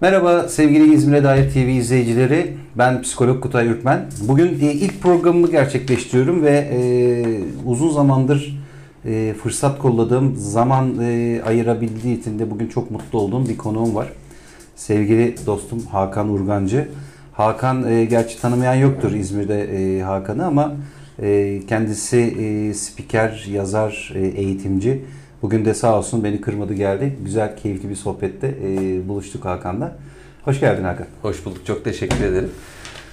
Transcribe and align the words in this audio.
Merhaba 0.00 0.48
sevgili 0.48 0.94
İzmir'e 0.94 1.24
dair 1.24 1.50
TV 1.50 1.56
izleyicileri. 1.56 2.56
Ben 2.78 3.02
psikolog 3.02 3.42
Kutay 3.42 3.66
Ürkmen. 3.66 4.06
Bugün 4.28 4.46
e, 4.46 4.72
ilk 4.72 5.02
programımı 5.02 5.50
gerçekleştiriyorum 5.50 6.42
ve 6.42 6.50
e, 6.50 6.80
uzun 7.64 7.90
zamandır 7.90 8.58
e, 9.04 9.34
fırsat 9.42 9.78
kolladığım, 9.78 10.36
zaman 10.36 10.98
ayırabildiği 11.46 12.20
için 12.20 12.38
de 12.38 12.50
bugün 12.50 12.68
çok 12.68 12.90
mutlu 12.90 13.18
olduğum 13.18 13.48
bir 13.48 13.56
konuğum 13.56 13.94
var. 13.94 14.08
Sevgili 14.74 15.34
dostum 15.46 15.82
Hakan 15.82 16.28
Urgancı. 16.28 16.88
Hakan 17.32 18.08
gerçi 18.08 18.40
tanımayan 18.40 18.74
yoktur 18.74 19.12
İzmir'de 19.12 20.02
Hakan'ı 20.02 20.46
ama 20.46 20.74
kendisi 21.68 22.72
spiker, 22.74 23.46
yazar, 23.52 24.12
eğitimci. 24.14 25.02
Bugün 25.42 25.64
de 25.64 25.74
sağ 25.74 25.98
olsun 25.98 26.24
beni 26.24 26.40
kırmadı 26.40 26.74
geldi. 26.74 27.16
Güzel, 27.24 27.56
keyifli 27.56 27.88
bir 27.88 27.96
sohbette 27.96 28.54
e, 28.64 29.08
buluştuk 29.08 29.44
Hakan'la. 29.44 29.96
Hoş 30.44 30.60
geldin 30.60 30.84
Hakan. 30.84 31.06
Hoş 31.22 31.44
bulduk. 31.44 31.66
Çok 31.66 31.84
teşekkür 31.84 32.24
ederim. 32.24 32.50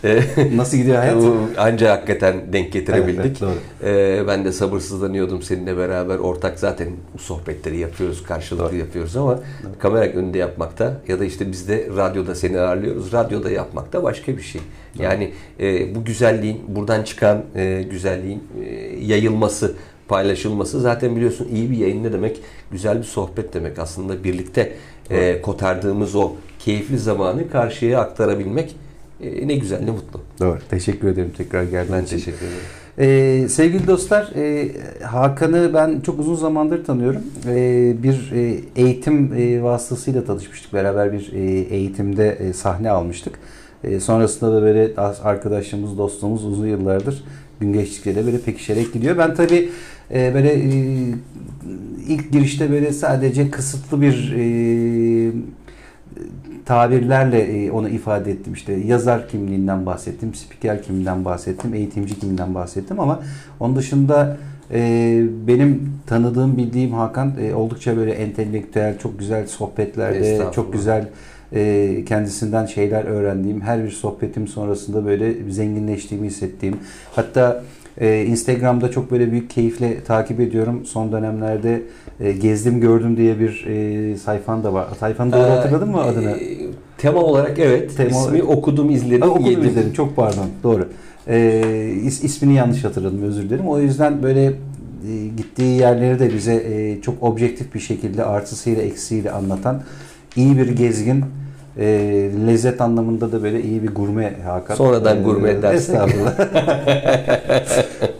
Nasıl 0.55 0.77
gidiyor 0.77 0.97
hayat? 0.97 1.23
Anca 1.57 1.91
hakikaten 1.91 2.53
denk 2.53 2.71
getirebildik. 2.71 3.25
Evet, 3.25 3.41
doğru. 3.41 3.55
Ee, 3.83 4.23
ben 4.27 4.45
de 4.45 4.51
sabırsızlanıyordum 4.51 5.41
seninle 5.41 5.77
beraber. 5.77 6.17
Ortak 6.17 6.59
zaten 6.59 6.87
bu 7.13 7.17
sohbetleri 7.17 7.77
yapıyoruz, 7.77 8.23
karşılıklı 8.23 8.65
Doğru. 8.65 8.75
yapıyoruz 8.75 9.17
ama 9.17 9.39
kamera 9.79 10.05
önünde 10.05 10.37
yapmakta 10.37 11.01
ya 11.07 11.19
da 11.19 11.25
işte 11.25 11.51
biz 11.51 11.67
de 11.69 11.87
radyoda 11.97 12.35
seni 12.35 12.59
ağırlıyoruz. 12.59 13.13
Radyoda 13.13 13.51
yapmakta 13.51 14.03
başka 14.03 14.37
bir 14.37 14.41
şey. 14.41 14.61
Yani 14.99 15.31
e, 15.59 15.95
bu 15.95 16.05
güzelliğin, 16.05 16.61
buradan 16.67 17.03
çıkan 17.03 17.43
e, 17.55 17.83
güzelliğin 17.91 18.43
e, 18.65 18.69
yayılması, 19.05 19.75
paylaşılması 20.07 20.81
zaten 20.81 21.15
biliyorsun 21.15 21.47
iyi 21.53 21.71
bir 21.71 21.77
yayın 21.77 22.03
ne 22.03 22.13
demek? 22.13 22.39
Güzel 22.71 22.97
bir 22.97 23.03
sohbet 23.03 23.53
demek. 23.53 23.79
Aslında 23.79 24.23
birlikte 24.23 24.73
e, 25.09 25.41
kotardığımız 25.41 26.15
o 26.15 26.31
keyifli 26.59 26.97
zamanı 26.97 27.49
karşıya 27.49 27.99
aktarabilmek 27.99 28.75
e, 29.21 29.47
ne 29.47 29.55
güzel 29.55 29.83
ne 29.83 29.91
mutlu. 29.91 30.21
Doğru. 30.39 30.57
Teşekkür 30.69 31.07
ederim 31.07 31.31
tekrar 31.37 31.63
geldiğin 31.63 31.99
Ben 31.99 32.03
için. 32.03 32.17
teşekkür 32.17 32.45
ederim. 32.45 32.59
Ee, 32.99 33.47
sevgili 33.49 33.87
dostlar, 33.87 34.31
e, 34.35 34.71
Hakan'ı 35.03 35.71
ben 35.73 36.01
çok 36.01 36.19
uzun 36.19 36.35
zamandır 36.35 36.85
tanıyorum. 36.85 37.21
Ee, 37.47 37.93
bir 38.03 38.31
e, 38.35 38.59
eğitim 38.75 39.33
e, 39.33 39.63
vasıtasıyla 39.63 40.25
tanışmıştık. 40.25 40.73
Beraber 40.73 41.13
bir 41.13 41.33
e, 41.33 41.39
eğitimde 41.75 42.29
e, 42.29 42.53
sahne 42.53 42.89
almıştık. 42.89 43.39
E, 43.83 43.99
sonrasında 43.99 44.55
da 44.55 44.61
böyle 44.61 44.91
arkadaşlığımız, 45.23 45.97
dostluğumuz 45.97 46.45
uzun 46.45 46.67
yıllardır 46.67 47.23
gün 47.63 47.73
geçtikçe 47.73 48.15
de 48.15 48.25
böyle 48.25 48.39
pekişerek 48.39 48.93
gidiyor. 48.93 49.17
Ben 49.17 49.35
tabii 49.35 49.69
e, 50.13 50.33
böyle 50.33 50.53
e, 50.53 50.69
ilk 52.07 52.31
girişte 52.31 52.71
böyle 52.71 52.93
sadece 52.93 53.51
kısıtlı 53.51 54.01
bir 54.01 54.33
e, 54.37 55.31
tabirlerle 56.65 57.71
onu 57.71 57.89
ifade 57.89 58.31
ettim. 58.31 58.53
İşte 58.53 58.73
yazar 58.73 59.29
kimliğinden 59.29 59.85
bahsettim, 59.85 60.33
spiker 60.33 60.83
kimliğinden 60.83 61.25
bahsettim, 61.25 61.73
eğitimci 61.73 62.19
kimliğinden 62.19 62.55
bahsettim 62.55 62.99
ama 62.99 63.19
onun 63.59 63.75
dışında 63.75 64.37
benim 65.47 65.93
tanıdığım, 66.07 66.57
bildiğim 66.57 66.93
Hakan 66.93 67.33
oldukça 67.55 67.97
böyle 67.97 68.11
entelektüel, 68.11 68.99
çok 68.99 69.19
güzel 69.19 69.47
sohbetlerde, 69.47 70.43
çok 70.55 70.73
güzel 70.73 71.07
e, 71.55 72.03
kendisinden 72.05 72.65
şeyler 72.65 73.03
öğrendiğim, 73.05 73.61
her 73.61 73.83
bir 73.83 73.91
sohbetim 73.91 74.47
sonrasında 74.47 75.05
böyle 75.05 75.33
zenginleştiğimi 75.51 76.27
hissettiğim, 76.27 76.77
hatta 77.15 77.63
e, 78.01 78.25
Instagram'da 78.25 78.91
çok 78.91 79.11
böyle 79.11 79.31
büyük 79.31 79.49
keyifle 79.49 80.03
takip 80.03 80.39
ediyorum. 80.39 80.85
Son 80.85 81.11
dönemlerde 81.11 81.81
e, 82.19 82.31
gezdim 82.31 82.79
gördüm 82.81 83.17
diye 83.17 83.39
bir 83.39 83.65
e, 83.67 84.17
sayfan 84.17 84.63
da 84.63 84.73
var. 84.73 84.87
Sayfanı 84.99 85.31
doğru 85.33 85.41
hatırladın 85.41 85.89
mı 85.89 85.97
Ee, 86.05 86.09
adını? 86.09 86.29
e, 86.31 86.57
tema 86.97 87.19
olarak 87.21 87.59
evet. 87.59 87.91
Tema- 87.97 88.09
İsmi 88.09 88.43
okudum, 88.43 88.89
izledim, 88.89 89.21
Ha, 89.21 89.27
okudum 89.27 89.49
yedim. 89.49 89.63
izledim. 89.69 89.93
Çok 89.93 90.15
pardon. 90.15 90.45
Doğru. 90.63 90.87
Ee, 91.27 91.61
is- 92.05 92.25
ismini 92.25 92.55
yanlış 92.55 92.83
hatırladım. 92.83 93.23
Özür 93.23 93.43
dilerim. 93.43 93.67
O 93.67 93.79
yüzden 93.79 94.23
böyle 94.23 94.45
e, 94.45 94.51
gittiği 95.37 95.79
yerleri 95.79 96.19
de 96.19 96.33
bize 96.33 96.53
e, 96.55 97.01
çok 97.01 97.23
objektif 97.23 97.73
bir 97.75 97.79
şekilde 97.79 98.23
artısıyla 98.25 98.81
eksiğiyle 98.83 99.31
anlatan 99.31 99.81
iyi 100.35 100.57
bir 100.57 100.69
gezgin. 100.69 101.25
E, 101.79 101.85
lezzet 102.47 102.81
anlamında 102.81 103.31
da 103.31 103.43
böyle 103.43 103.63
iyi 103.63 103.83
bir 103.83 103.95
gurme 103.95 104.33
Hakan. 104.45 104.75
Sonradan 104.75 105.17
Ee, 105.17 105.21
gurme 105.23 105.61
dersek. 105.61 105.79
Estağfurullah. 105.79 106.39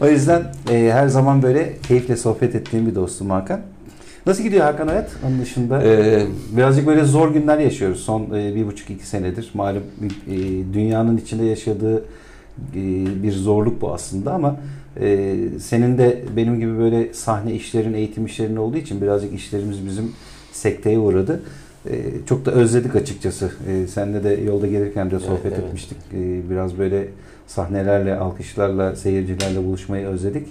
o 0.00 0.06
yüzden 0.08 0.42
e, 0.70 0.90
her 0.92 1.08
zaman 1.08 1.42
böyle 1.42 1.72
keyifle 1.88 2.16
sohbet 2.16 2.54
ettiğim 2.54 2.86
bir 2.86 2.94
dostum 2.94 3.30
Hakan. 3.30 3.60
Nasıl 4.26 4.42
gidiyor 4.42 4.64
Hakan 4.64 4.88
hayat? 4.88 5.10
Onun 5.28 5.40
dışında 5.40 5.82
Ee, 5.84 6.26
birazcık 6.56 6.86
böyle 6.86 7.04
zor 7.04 7.34
günler 7.34 7.58
yaşıyoruz 7.58 8.00
son 8.00 8.22
e, 8.34 8.54
bir 8.54 8.66
buçuk 8.66 8.90
iki 8.90 9.06
senedir. 9.06 9.50
Malum 9.54 9.82
e, 10.30 10.36
dünyanın 10.74 11.16
içinde 11.16 11.44
yaşadığı 11.44 11.96
e, 11.96 12.02
bir 13.22 13.32
zorluk 13.32 13.80
bu 13.80 13.92
aslında 13.94 14.32
ama 14.32 14.56
e, 15.00 15.36
senin 15.60 15.98
de 15.98 16.24
benim 16.36 16.60
gibi 16.60 16.78
böyle 16.78 17.14
sahne 17.14 17.52
işlerin, 17.52 17.94
eğitim 17.94 18.26
işlerin 18.26 18.56
olduğu 18.56 18.76
için 18.76 19.00
birazcık 19.00 19.34
işlerimiz 19.34 19.86
bizim 19.86 20.12
sekteye 20.52 20.98
uğradı. 20.98 21.42
E, 21.90 22.02
çok 22.28 22.46
da 22.46 22.52
özledik 22.52 22.96
açıkçası. 22.96 23.50
E, 23.68 23.86
seninle 23.86 24.24
de 24.24 24.28
yolda 24.28 24.66
gelirken 24.66 25.10
de 25.10 25.18
sohbet 25.18 25.52
evet. 25.52 25.58
etmiştik. 25.58 25.98
E, 26.14 26.50
biraz 26.50 26.78
böyle 26.78 27.08
sahnelerle, 27.46 28.16
alkışlarla, 28.16 28.96
seyircilerle 28.96 29.64
buluşmayı 29.64 30.06
özledik. 30.06 30.46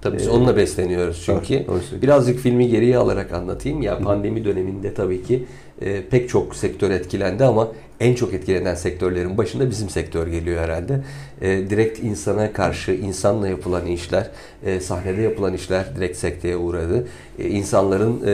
tabii 0.00 0.16
biz 0.18 0.26
Ee, 0.26 0.30
onunla 0.30 0.56
besleniyoruz 0.56 1.22
çünkü. 1.26 1.66
Doğru, 1.66 1.76
doğru. 1.92 2.02
Birazcık 2.02 2.38
filmi 2.38 2.68
geriye 2.68 2.96
alarak 2.96 3.32
anlatayım. 3.32 3.82
Ya 3.82 3.98
pandemi 3.98 4.44
döneminde 4.44 4.94
tabii 4.94 5.22
ki 5.22 5.44
e, 5.82 6.02
pek 6.02 6.28
çok 6.28 6.56
sektör 6.56 6.90
etkilendi 6.90 7.44
ama 7.44 7.68
en 8.00 8.14
çok 8.14 8.34
etkilenen 8.34 8.74
sektörlerin 8.74 9.38
başında 9.38 9.70
bizim 9.70 9.88
sektör 9.90 10.26
geliyor 10.26 10.62
herhalde. 10.62 11.00
E, 11.40 11.70
direkt 11.70 11.98
insana 11.98 12.52
karşı, 12.52 12.92
insanla 12.92 13.48
yapılan 13.48 13.86
işler, 13.86 14.30
e, 14.66 14.80
sahnede 14.80 15.22
yapılan 15.22 15.54
işler 15.54 15.96
direkt 15.96 16.16
sekteye 16.16 16.56
uğradı. 16.56 17.06
E, 17.38 17.48
insanların 17.48 18.20
e, 18.26 18.32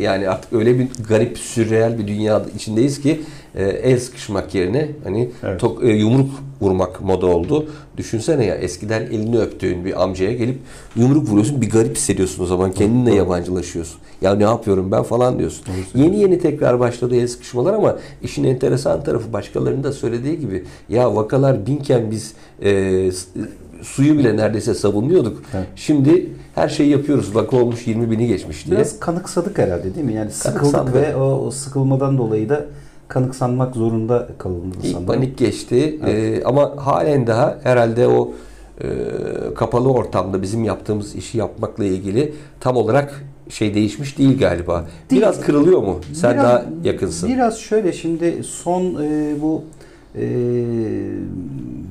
yani 0.00 0.28
artık 0.28 0.52
öyle 0.52 0.78
bir 0.78 0.88
garip, 1.08 1.38
sürreel 1.38 1.98
bir 1.98 2.06
dünya 2.08 2.42
içindeyiz 2.56 3.00
ki 3.00 3.20
e, 3.54 3.64
el 3.64 3.98
sıkışmak 3.98 4.54
yerine 4.54 4.88
hani 5.04 5.28
Evet. 5.44 5.60
tok- 5.60 5.84
e, 5.84 5.92
yumruk 5.92 6.30
vurmak 6.60 7.00
moda 7.00 7.26
oldu. 7.26 7.70
Düşünsene 7.96 8.44
ya 8.46 8.54
eskiden 8.54 9.02
elini 9.02 9.38
öptüğün 9.38 9.84
bir 9.84 10.02
amcaya 10.02 10.32
gelip 10.32 10.58
yumruk 10.96 11.28
vuruyorsun 11.28 11.60
bir 11.60 11.70
garip 11.70 11.96
hissediyorsun 11.96 12.44
o 12.44 12.46
zaman 12.46 12.72
kendinle 12.72 13.14
yabancılaşıyorsun. 13.14 14.00
Ya 14.22 14.34
ne 14.34 14.42
yapıyorum 14.42 14.92
ben 14.92 15.02
falan 15.02 15.38
diyorsun. 15.38 15.64
Yeni 15.94 16.18
yeni 16.18 16.38
tekrar 16.38 16.80
başladı 16.80 17.16
el 17.16 17.26
sıkışmalar 17.28 17.74
ama 17.74 17.96
işin 18.22 18.44
enteresan 18.44 19.04
tarafı 19.04 19.32
başkalarının 19.32 19.84
da 19.84 19.92
söylediği 19.92 20.40
gibi 20.40 20.64
ya 20.88 21.14
vakalar 21.16 21.66
binken 21.66 22.10
biz 22.10 22.32
e, 22.62 23.10
suyu 23.82 24.18
bile 24.18 24.36
neredeyse 24.36 24.74
savunmuyorduk. 24.74 25.42
Evet. 25.54 25.66
Şimdi 25.76 26.30
her 26.54 26.68
şeyi 26.68 26.90
yapıyoruz. 26.90 27.34
Vaka 27.34 27.56
olmuş 27.56 27.86
20 27.86 28.10
bini 28.10 28.26
geçmiş 28.26 28.66
diye. 28.66 28.76
Biraz 28.76 29.00
kanıksadık 29.00 29.58
herhalde 29.58 29.94
değil 29.94 30.06
mi? 30.06 30.12
Yani 30.14 30.30
sıkıldık 30.30 30.60
Kanıksandık. 30.60 30.94
ve 30.94 31.16
o, 31.16 31.22
o 31.46 31.50
sıkılmadan 31.50 32.18
dolayı 32.18 32.48
da 32.48 32.64
kanıksanmak 33.08 33.76
zorunda 33.76 34.28
kalındı 34.38 34.76
İlk 34.82 34.92
sanırım. 34.92 35.06
panik 35.06 35.38
geçti 35.38 35.98
Evet. 36.04 36.38
Ee, 36.42 36.44
ama 36.44 36.72
halen 36.76 37.26
daha 37.26 37.58
herhalde 37.62 38.08
o 38.08 38.32
kapalı 39.54 39.92
ortamda 39.92 40.42
bizim 40.42 40.64
yaptığımız 40.64 41.14
işi 41.14 41.38
yapmakla 41.38 41.84
ilgili 41.84 42.34
tam 42.60 42.76
olarak 42.76 43.24
şey 43.48 43.74
değişmiş 43.74 44.18
değil 44.18 44.38
galiba. 44.38 44.84
Değil. 45.10 45.22
Biraz 45.22 45.40
kırılıyor 45.40 45.82
mu? 45.82 46.00
Sen 46.12 46.32
Biraz- 46.34 46.44
daha 46.44 46.64
yakınsın. 46.84 47.28
Biraz 47.28 47.58
şöyle 47.58 47.92
şimdi 47.92 48.44
son 48.44 49.02
e, 49.02 49.34
bu 49.42 49.62
e, 50.18 50.24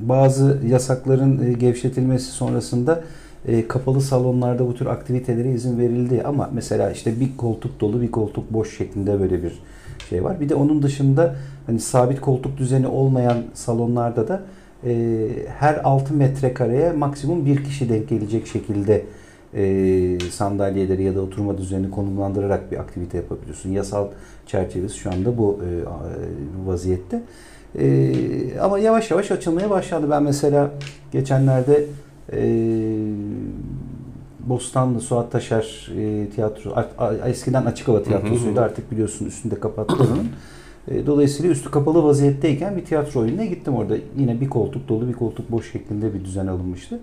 bazı 0.08 0.58
yasakların 0.68 1.46
e, 1.46 1.52
gevşetilmesi 1.52 2.30
sonrasında 2.30 3.04
e, 3.48 3.68
kapalı 3.68 4.00
salonlarda 4.00 4.66
bu 4.66 4.74
tür 4.74 4.86
aktivitelere 4.86 5.52
izin 5.52 5.78
verildi 5.78 6.22
ama 6.24 6.50
mesela 6.52 6.90
işte 6.90 7.20
bir 7.20 7.36
koltuk 7.36 7.80
dolu 7.80 8.02
bir 8.02 8.10
koltuk 8.10 8.52
boş 8.52 8.76
şeklinde 8.78 9.20
böyle 9.20 9.42
bir 9.42 9.62
şey 10.10 10.24
var. 10.24 10.40
Bir 10.40 10.48
de 10.48 10.54
onun 10.54 10.82
dışında 10.82 11.34
hani 11.66 11.80
sabit 11.80 12.20
koltuk 12.20 12.58
düzeni 12.58 12.86
olmayan 12.86 13.36
salonlarda 13.54 14.28
da 14.28 14.42
e, 14.86 15.28
her 15.58 15.80
6 15.84 16.14
metrekareye 16.14 16.92
maksimum 16.92 17.46
bir 17.46 17.64
kişi 17.64 17.88
denk 17.88 18.08
gelecek 18.08 18.46
şekilde 18.46 19.04
e, 19.54 20.18
sandalyeleri 20.30 21.02
ya 21.02 21.14
da 21.14 21.20
oturma 21.20 21.58
düzenini 21.58 21.90
konumlandırarak 21.90 22.72
bir 22.72 22.78
aktivite 22.78 23.16
yapabiliyorsun. 23.16 23.70
Yasal 23.70 24.08
çerçevesi 24.46 24.98
şu 24.98 25.10
anda 25.10 25.38
bu 25.38 25.58
e, 25.62 25.68
vaziyette. 26.66 27.22
E, 27.78 28.12
ama 28.60 28.78
yavaş 28.78 29.10
yavaş 29.10 29.30
açılmaya 29.30 29.70
başladı. 29.70 30.06
Ben 30.10 30.22
mesela 30.22 30.70
geçenlerde 31.12 31.84
e, 32.32 32.40
Bostanlı 34.46 35.00
Suat 35.00 35.32
Taşer 35.32 35.90
e, 35.98 36.30
tiyatro 36.30 36.74
eskiden 37.26 37.64
açık 37.64 37.88
hava 37.88 38.02
tiyatrosuydu 38.02 38.60
artık 38.60 38.90
biliyorsun 38.90 39.26
üstünde 39.26 39.60
kapattılar 39.60 40.06
onun. 40.06 40.28
E, 40.90 41.06
Dolayısıyla 41.06 41.52
üstü 41.52 41.70
kapalı 41.70 42.02
vaziyetteyken 42.04 42.76
bir 42.76 42.84
tiyatro 42.84 43.20
oyununa 43.20 43.44
gittim 43.44 43.74
orada. 43.74 43.94
Yine 44.18 44.40
bir 44.40 44.48
koltuk 44.50 44.88
dolu 44.88 45.08
bir 45.08 45.12
koltuk 45.12 45.50
boş 45.52 45.72
şeklinde 45.72 46.14
bir 46.14 46.24
düzen 46.24 46.46
alınmıştı. 46.46 47.00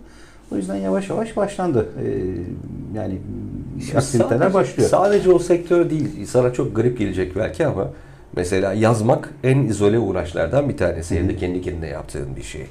O 0.51 0.55
yüzden 0.55 0.75
yavaş 0.75 1.09
yavaş 1.09 1.37
başlandı. 1.37 1.89
E, 2.05 2.07
Yani 2.97 3.17
Şimdi 3.85 3.97
aktiviteler 3.97 4.37
sadece- 4.39 4.53
başlıyor. 4.53 4.89
Sadece 4.89 5.31
o 5.31 5.39
sektör 5.39 5.89
değil. 5.89 6.25
Sana 6.25 6.53
çok 6.53 6.75
garip 6.75 6.99
gelecek 6.99 7.35
belki 7.35 7.65
ama 7.65 7.87
Mesela 8.35 8.73
yazmak 8.73 9.33
en 9.43 9.57
izole 9.63 9.99
uğraşlardan 9.99 10.69
bir 10.69 10.77
tanesi. 10.77 11.15
Evde 11.15 11.35
kendi 11.35 11.61
kendine 11.61 11.87
yaptığın 11.87 12.35
bir 12.35 12.41
şey. 12.43 12.65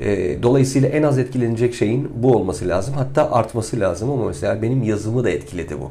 E, 0.00 0.42
dolayısıyla 0.42 0.88
en 0.88 1.02
az 1.02 1.18
etkilenecek 1.18 1.74
şeyin 1.74 2.08
bu 2.16 2.32
olması 2.36 2.68
lazım. 2.68 2.94
Hatta 2.94 3.30
artması 3.32 3.80
lazım 3.80 4.10
ama 4.10 4.24
mesela 4.26 4.62
benim 4.62 4.82
yazımı 4.82 5.24
da 5.24 5.30
etkiledi 5.30 5.74
bu. 5.80 5.90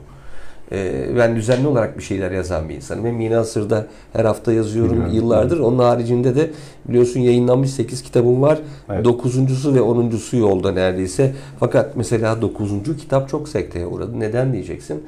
E, 0.71 1.05
ben 1.17 1.35
düzenli 1.35 1.67
olarak 1.67 1.97
bir 1.97 2.03
şeyler 2.03 2.31
yazan 2.31 2.69
bir 2.69 2.75
insanım. 2.75 3.05
Hem 3.05 3.19
Yeni 3.19 3.37
Asır'da 3.37 3.85
her 4.13 4.25
hafta 4.25 4.53
yazıyorum 4.53 4.91
Biliyorum. 4.91 5.13
yıllardır. 5.15 5.59
Onun 5.59 5.79
haricinde 5.79 6.35
de 6.35 6.49
biliyorsun 6.89 7.19
yayınlanmış 7.19 7.69
8 7.71 8.03
kitabım 8.03 8.41
var. 8.41 8.59
Evet. 8.89 9.05
Dokuzuncusu 9.05 9.75
ve 9.75 9.81
onuncusu 9.81 10.37
yolda 10.37 10.71
neredeyse. 10.71 11.33
Fakat 11.59 11.95
mesela 11.95 12.41
dokuzuncu 12.41 12.97
kitap 12.97 13.29
çok 13.29 13.49
sekteye 13.49 13.85
uğradı. 13.85 14.19
Neden 14.19 14.53
diyeceksin? 14.53 15.03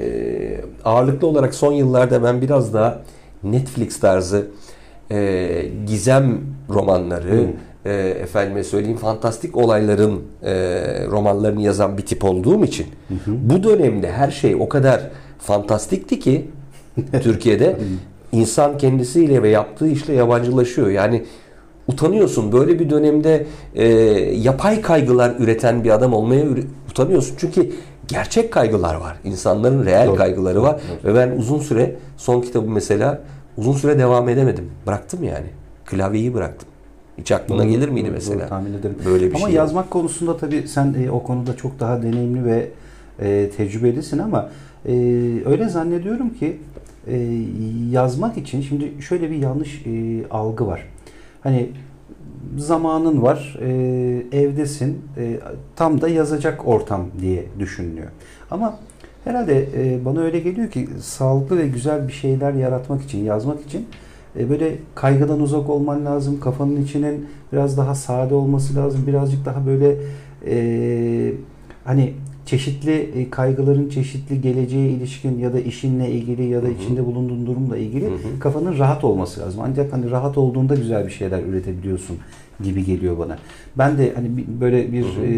Ee, 0.00 0.60
ağırlıklı 0.84 1.26
olarak 1.26 1.54
son 1.54 1.72
yıllarda 1.72 2.22
ben 2.22 2.40
biraz 2.40 2.74
daha 2.74 3.02
Netflix 3.42 4.00
tarzı 4.00 4.46
e, 5.10 5.66
gizem 5.86 6.40
romanları, 6.68 7.32
Hı. 7.32 7.46
E, 7.84 7.92
efendime 8.22 8.64
söyleyeyim 8.64 8.96
fantastik 8.96 9.56
olayların 9.56 10.22
e, 10.42 10.52
romanlarını 11.06 11.62
yazan 11.62 11.98
bir 11.98 12.06
tip 12.06 12.24
olduğum 12.24 12.64
için 12.64 12.86
bu 13.26 13.62
dönemde 13.62 14.12
her 14.12 14.30
şey 14.30 14.54
o 14.54 14.68
kadar 14.68 15.10
fantastikti 15.38 16.20
ki 16.20 16.50
Türkiye'de 17.22 17.76
insan 18.32 18.78
kendisiyle 18.78 19.42
ve 19.42 19.48
yaptığı 19.48 19.88
işle 19.88 20.14
yabancılaşıyor. 20.14 20.88
Yani 20.88 21.24
utanıyorsun 21.88 22.52
böyle 22.52 22.78
bir 22.78 22.90
dönemde 22.90 23.46
e, 23.74 23.86
yapay 24.34 24.80
kaygılar 24.80 25.34
üreten 25.38 25.84
bir 25.84 25.90
adam 25.90 26.12
olmaya 26.12 26.44
utanıyorsun. 26.90 27.34
Çünkü 27.38 27.70
gerçek 28.08 28.52
kaygılar 28.52 28.94
var. 28.94 29.16
İnsanların 29.24 29.84
reel 29.84 30.06
Doğru. 30.06 30.16
kaygıları 30.16 30.62
var. 30.62 30.80
Ve 31.04 31.14
ben 31.14 31.30
uzun 31.30 31.58
süre 31.58 31.96
son 32.16 32.40
kitabı 32.40 32.70
mesela 32.70 33.20
uzun 33.56 33.72
süre 33.72 33.98
devam 33.98 34.28
edemedim. 34.28 34.70
Bıraktım 34.86 35.24
yani. 35.24 35.46
Klavyeyi 35.86 36.34
bıraktım. 36.34 36.68
Hiç 37.20 37.32
aklına 37.32 37.64
gelir 37.64 37.88
miydi 37.88 38.06
Doğru, 38.06 38.12
mesela? 38.14 38.40
doğru, 38.40 38.48
tahmin 38.48 38.74
ederim. 38.74 38.96
Böyle 39.06 39.30
bir 39.30 39.34
ama 39.36 39.46
şey. 39.46 39.56
yazmak 39.56 39.90
konusunda 39.90 40.36
tabii 40.36 40.68
sen 40.68 40.94
e, 41.04 41.10
o 41.10 41.22
konuda 41.22 41.56
çok 41.56 41.80
daha 41.80 42.02
deneyimli 42.02 42.44
ve 42.44 42.68
e, 43.20 43.50
tecrübelisin 43.56 44.18
ama 44.18 44.50
e, 44.86 44.92
öyle 45.46 45.68
zannediyorum 45.68 46.30
ki 46.30 46.56
e, 47.06 47.16
yazmak 47.90 48.36
için 48.36 48.60
şimdi 48.62 48.92
şöyle 49.02 49.30
bir 49.30 49.36
yanlış 49.36 49.82
e, 49.86 50.22
algı 50.30 50.66
var. 50.66 50.84
Hani 51.42 51.70
zamanın 52.56 53.22
var, 53.22 53.58
e, 53.60 53.68
evdesin, 54.32 54.98
e, 55.16 55.40
tam 55.76 56.00
da 56.00 56.08
yazacak 56.08 56.68
ortam 56.68 57.06
diye 57.20 57.44
düşünülüyor. 57.58 58.08
Ama 58.50 58.78
herhalde 59.24 59.68
e, 59.76 60.04
bana 60.04 60.20
öyle 60.20 60.40
geliyor 60.40 60.70
ki 60.70 60.88
sağlıklı 61.00 61.58
ve 61.58 61.68
güzel 61.68 62.08
bir 62.08 62.12
şeyler 62.12 62.52
yaratmak 62.52 63.02
için, 63.02 63.24
yazmak 63.24 63.62
için 63.62 63.86
e, 64.38 64.50
böyle 64.50 64.78
kaygıdan 64.94 65.40
uzak 65.40 65.70
olman 65.70 66.06
lazım. 66.06 66.40
Kafanın 66.40 66.82
içinin 66.82 67.26
biraz 67.52 67.78
daha 67.78 67.94
sade 67.94 68.34
olması 68.34 68.76
lazım. 68.76 69.06
Birazcık 69.06 69.44
daha 69.44 69.66
böyle 69.66 69.96
e, 70.46 71.32
hani 71.84 72.14
çeşitli 72.46 72.92
e, 72.92 73.30
kaygıların 73.30 73.88
çeşitli 73.88 74.40
geleceğe 74.40 74.88
ilişkin 74.90 75.38
ya 75.38 75.52
da 75.52 75.60
işinle 75.60 76.10
ilgili 76.10 76.44
ya 76.44 76.62
da 76.62 76.66
Hı 76.66 76.70
hı. 76.70 76.74
içinde 76.74 77.06
bulunduğun 77.06 77.46
durumla 77.46 77.76
ilgili 77.76 78.04
Hı 78.06 78.10
hı. 78.10 78.38
kafanın 78.40 78.78
rahat 78.78 79.04
olması 79.04 79.40
lazım. 79.40 79.60
Ancak 79.64 79.92
hani 79.92 80.10
rahat 80.10 80.38
olduğunda 80.38 80.74
güzel 80.74 81.06
bir 81.06 81.10
şeyler 81.10 81.42
üretebiliyorsun 81.42 82.16
gibi 82.64 82.84
geliyor 82.84 83.18
bana. 83.18 83.38
Ben 83.78 83.98
de 83.98 84.12
hani 84.14 84.30
böyle 84.60 84.92
bir 84.92 85.02
Hı 85.02 85.06
hı. 85.06 85.24
e, 85.26 85.30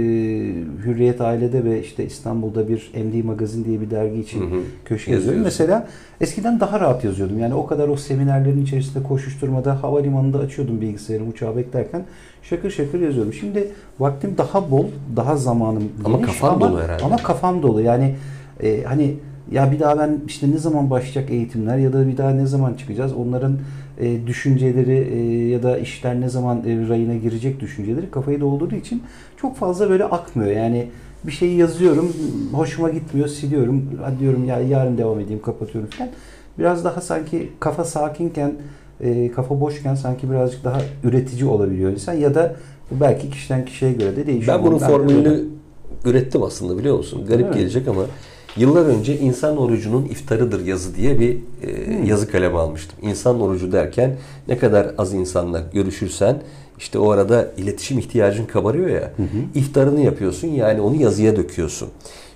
Hürriyet 0.84 1.20
Aile'de 1.20 1.64
ve 1.64 1.80
işte 1.82 2.04
İstanbul'da 2.04 2.68
bir 2.68 2.90
MD 2.94 3.24
Magazin 3.24 3.64
diye 3.64 3.80
bir 3.80 3.90
dergi 3.90 4.20
için 4.20 4.40
Hı 4.40 4.44
hı. 4.44 4.60
köşe 4.84 5.12
yazıyorum. 5.12 5.42
Mesela 5.42 5.88
eskiden 6.20 6.60
daha 6.60 6.80
rahat 6.80 7.04
yazıyordum. 7.04 7.38
Yani 7.38 7.54
o 7.54 7.66
kadar 7.66 7.88
o 7.88 7.96
seminerlerin 7.96 8.62
içerisinde 8.62 9.02
koşuşturmada 9.02 9.82
havalimanında 9.82 10.38
açıyordum 10.38 10.80
bilgisayarımı 10.80 11.30
uçağı 11.30 11.56
beklerken 11.56 12.04
şakır 12.42 12.70
şakır 12.70 13.00
yazıyordum. 13.00 13.32
Şimdi 13.32 13.68
vaktim 14.00 14.34
daha 14.38 14.70
bol, 14.70 14.86
daha 15.16 15.36
zamanım 15.36 15.88
Ama 16.04 16.16
geniş 16.16 16.38
kafan 16.38 16.60
dolu 16.60 16.80
herhalde. 16.80 17.04
Ama 17.04 17.16
kafam 17.16 17.62
dolu. 17.62 17.80
Yani 17.80 18.14
e, 18.62 18.82
hani 18.82 19.14
ya 19.50 19.72
bir 19.72 19.80
daha 19.80 19.98
ben 19.98 20.20
işte 20.26 20.50
ne 20.50 20.58
zaman 20.58 20.90
başlayacak 20.90 21.30
eğitimler 21.30 21.76
ya 21.76 21.92
da 21.92 22.08
bir 22.08 22.16
daha 22.16 22.30
ne 22.30 22.46
zaman 22.46 22.74
çıkacağız? 22.74 23.12
Onların 23.12 23.58
e, 24.00 24.26
düşünceleri 24.26 25.08
e, 25.14 25.48
ya 25.48 25.62
da 25.62 25.78
işler 25.78 26.20
ne 26.20 26.28
zaman 26.28 26.58
e, 26.58 26.88
rayına 26.88 27.14
girecek 27.14 27.60
düşünceleri 27.60 28.10
kafayı 28.10 28.40
doldurduğu 28.40 28.74
için 28.74 29.02
çok 29.36 29.56
fazla 29.56 29.90
böyle 29.90 30.04
akmıyor. 30.04 30.50
Yani 30.50 30.88
bir 31.24 31.32
şeyi 31.32 31.56
yazıyorum, 31.56 32.12
hoşuma 32.52 32.90
gitmiyor, 32.90 33.28
siliyorum. 33.28 33.90
Hadi 34.04 34.18
diyorum 34.18 34.44
ya 34.44 34.60
yarın 34.60 34.98
devam 34.98 35.20
edeyim, 35.20 35.42
kapatıyorum 35.42 35.90
falan. 35.90 36.10
Biraz 36.58 36.84
daha 36.84 37.00
sanki 37.00 37.52
kafa 37.60 37.84
sakinken, 37.84 38.52
e, 39.02 39.30
kafa 39.32 39.60
boşken 39.60 39.94
sanki 39.94 40.30
birazcık 40.30 40.64
daha 40.64 40.80
üretici 41.04 41.44
olabiliyor 41.44 41.90
insan 41.92 42.12
ya 42.12 42.34
da 42.34 42.56
belki 42.90 43.30
kişiden 43.30 43.64
kişiye 43.64 43.92
göre 43.92 44.16
de 44.16 44.26
değişiyor. 44.26 44.56
Ben 44.58 44.64
bunun 44.66 44.80
Ben 44.80 44.88
de 44.88 44.92
böyle- 44.92 45.04
formülünü 45.08 45.44
ürettim 46.04 46.42
aslında 46.42 46.78
biliyor 46.78 46.96
musun? 46.96 47.26
Garip 47.28 47.44
Evet. 47.46 47.54
gelecek 47.54 47.88
ama 47.88 48.02
yıllar 48.56 48.86
önce 48.86 49.18
insan 49.18 49.56
orucunun 49.56 50.04
iftarıdır 50.04 50.66
yazı 50.66 50.94
diye 50.96 51.20
bir 51.20 51.36
e, 51.62 51.86
Hmm. 51.98 52.04
yazı 52.04 52.30
kalemi 52.30 52.58
almıştım. 52.58 52.98
İnsan 53.02 53.40
orucu 53.40 53.72
derken 53.72 54.16
ne 54.48 54.58
kadar 54.58 54.94
az 54.98 55.14
insanla 55.14 55.62
görüşürsen 55.72 56.42
işte 56.78 56.98
o 56.98 57.10
arada 57.10 57.48
iletişim 57.56 57.98
ihtiyacın 57.98 58.44
kabarıyor 58.46 58.88
ya. 58.88 59.00
Hı 59.16 59.22
hı. 59.22 59.58
iftarını 59.58 60.00
yapıyorsun 60.00 60.48
yani 60.48 60.80
onu 60.80 60.96
yazıya 60.96 61.36
döküyorsun. 61.36 61.88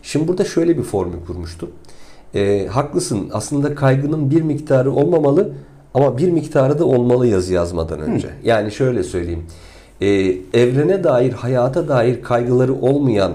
Şimdi 0.02 0.28
burada 0.28 0.44
şöyle 0.44 0.78
bir 0.78 0.82
formül 0.82 1.18
kurmuştum. 1.26 1.70
E, 2.34 2.66
haklısın 2.66 3.28
aslında 3.32 3.74
kaygının 3.74 4.30
bir 4.30 4.42
miktarı 4.42 4.92
olmamalı 4.92 5.52
ama 5.96 6.18
bir 6.18 6.30
miktarı 6.30 6.78
da 6.78 6.84
olmalı 6.84 7.26
yazı 7.26 7.52
yazmadan 7.52 8.00
önce. 8.00 8.28
Yani 8.44 8.72
şöyle 8.72 9.02
söyleyeyim. 9.02 9.46
E, 10.00 10.08
evrene 10.60 11.04
dair, 11.04 11.32
hayata 11.32 11.88
dair 11.88 12.22
kaygıları 12.22 12.74
olmayan, 12.74 13.32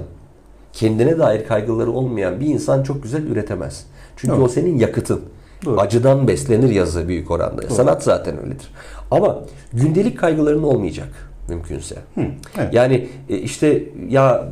kendine 0.73 1.19
dair 1.19 1.47
kaygıları 1.47 1.91
olmayan 1.91 2.39
bir 2.39 2.45
insan 2.45 2.83
çok 2.83 3.03
güzel 3.03 3.23
üretemez. 3.23 3.85
Çünkü 4.15 4.35
Doğru. 4.35 4.43
o 4.43 4.47
senin 4.47 4.79
yakıtın. 4.79 5.21
Doğru. 5.65 5.79
Acıdan 5.79 6.27
beslenir 6.27 6.69
yazı 6.69 7.07
büyük 7.07 7.31
oranda. 7.31 7.69
Sanat 7.69 8.03
zaten 8.03 8.43
öyledir. 8.43 8.67
Ama 9.11 9.39
gündelik 9.73 10.19
kaygıların 10.19 10.63
olmayacak 10.63 11.09
mümkünse. 11.49 11.95
Hı, 12.15 12.21
evet. 12.57 12.73
Yani 12.73 13.09
e, 13.29 13.37
işte 13.37 13.83
ya 14.09 14.45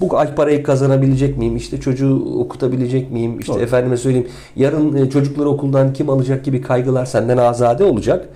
bu 0.00 0.18
ay 0.18 0.34
parayı 0.34 0.62
kazanabilecek 0.62 1.38
miyim? 1.38 1.56
İşte 1.56 1.80
çocuğu 1.80 2.38
okutabilecek 2.38 3.10
miyim? 3.10 3.40
İşte 3.40 3.52
Doğru. 3.52 3.62
efendime 3.62 3.96
söyleyeyim 3.96 4.28
yarın 4.56 4.96
e, 4.96 5.10
çocukları 5.10 5.48
okuldan 5.48 5.92
kim 5.92 6.10
alacak 6.10 6.44
gibi 6.44 6.60
kaygılar 6.60 7.04
senden 7.04 7.36
azade 7.36 7.84
olacak. 7.84 8.28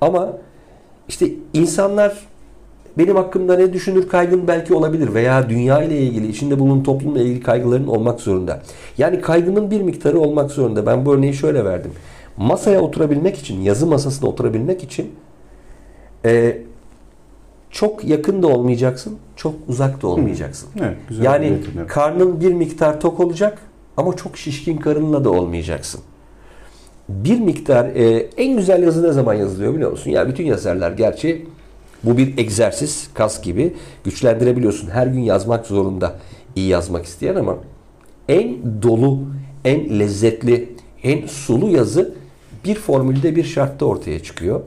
Ama 0.00 0.32
işte 1.08 1.26
insanlar 1.52 2.18
benim 2.98 3.16
hakkımda 3.16 3.56
ne 3.56 3.72
düşünür 3.72 4.08
kaygın 4.08 4.48
belki 4.48 4.74
olabilir 4.74 5.14
veya 5.14 5.48
dünya 5.48 5.82
ile 5.82 6.00
ilgili, 6.00 6.28
içinde 6.28 6.58
bulunduğun 6.58 6.82
toplumla 6.82 7.20
ilgili 7.20 7.40
kaygıların 7.40 7.86
olmak 7.86 8.20
zorunda. 8.20 8.62
Yani 8.98 9.20
kaygının 9.20 9.70
bir 9.70 9.80
miktarı 9.80 10.20
olmak 10.20 10.50
zorunda. 10.50 10.86
Ben 10.86 11.06
bu 11.06 11.14
örneği 11.14 11.34
şöyle 11.34 11.64
verdim. 11.64 11.90
Masaya 12.36 12.80
oturabilmek 12.80 13.38
için, 13.38 13.60
yazı 13.60 13.86
masasına 13.86 14.28
oturabilmek 14.28 14.82
için 14.82 15.12
e, 16.24 16.58
çok 17.72 18.04
yakın 18.04 18.42
da 18.42 18.46
olmayacaksın, 18.46 19.18
çok 19.36 19.54
uzak 19.68 20.02
da 20.02 20.06
olmayacaksın. 20.06 20.68
Evet, 20.80 20.96
güzel 21.08 21.24
Yani 21.24 21.46
üretim, 21.46 21.72
evet. 21.78 21.86
karnın 21.88 22.40
bir 22.40 22.52
miktar 22.52 23.00
tok 23.00 23.20
olacak 23.20 23.58
ama 23.96 24.16
çok 24.16 24.38
şişkin 24.38 24.76
karınla 24.76 25.24
da 25.24 25.30
olmayacaksın. 25.30 26.00
Bir 27.08 27.40
miktar 27.40 27.84
e, 27.84 28.28
en 28.36 28.56
güzel 28.56 28.82
yazı 28.82 29.02
ne 29.02 29.12
zaman 29.12 29.34
yazılıyor 29.34 29.74
biliyor 29.74 29.90
musun? 29.90 30.10
Ya 30.10 30.28
bütün 30.28 30.44
yazarlar 30.44 30.92
gerçi 30.92 31.46
bu 32.04 32.16
bir 32.16 32.38
egzersiz, 32.38 33.08
kas 33.14 33.42
gibi 33.42 33.74
güçlendirebiliyorsun. 34.04 34.90
Her 34.90 35.06
gün 35.06 35.20
yazmak 35.20 35.66
zorunda 35.66 36.14
iyi 36.56 36.68
yazmak 36.68 37.04
isteyen 37.04 37.34
ama 37.34 37.56
en 38.28 38.56
dolu, 38.82 39.18
en 39.64 39.98
lezzetli, 39.98 40.72
en 41.02 41.26
sulu 41.26 41.68
yazı 41.68 42.14
bir 42.64 42.74
formülde 42.74 43.36
bir 43.36 43.44
şartta 43.44 43.86
ortaya 43.86 44.22
çıkıyor. 44.22 44.60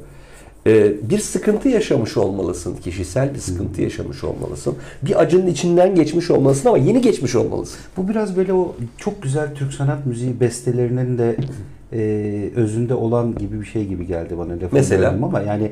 Ee, 0.68 0.94
bir 1.10 1.20
sıkıntı 1.20 1.70
yaşamış 1.70 2.18
olmalısın. 2.18 2.76
Kişisel 2.76 3.34
bir 3.34 3.40
sıkıntı 3.40 3.82
yaşamış 3.82 4.24
olmalısın. 4.24 4.76
Bir 5.02 5.22
acının 5.22 5.48
içinden 5.48 5.96
geçmiş 5.96 6.32
olmalısın 6.32 6.70
ama 6.70 6.78
yeni 6.78 7.02
geçmiş 7.02 7.36
olmalısın. 7.36 7.80
Bu 7.98 8.08
biraz 8.08 8.38
böyle 8.38 8.54
o 8.54 8.76
çok 8.98 9.24
güzel 9.24 9.56
Türk 9.56 9.74
sanat 9.74 10.06
müziği 10.06 10.40
bestelerinin 10.40 11.18
de 11.18 11.36
e, 11.94 12.50
özünde 12.56 12.94
olan 12.94 13.36
gibi 13.36 13.62
bir 13.62 13.66
şey 13.66 13.88
gibi 13.88 14.08
geldi 14.08 14.38
bana. 14.38 14.54
Lafını 14.54 14.70
Mesela? 14.72 15.10
Ama 15.24 15.42
yani 15.42 15.72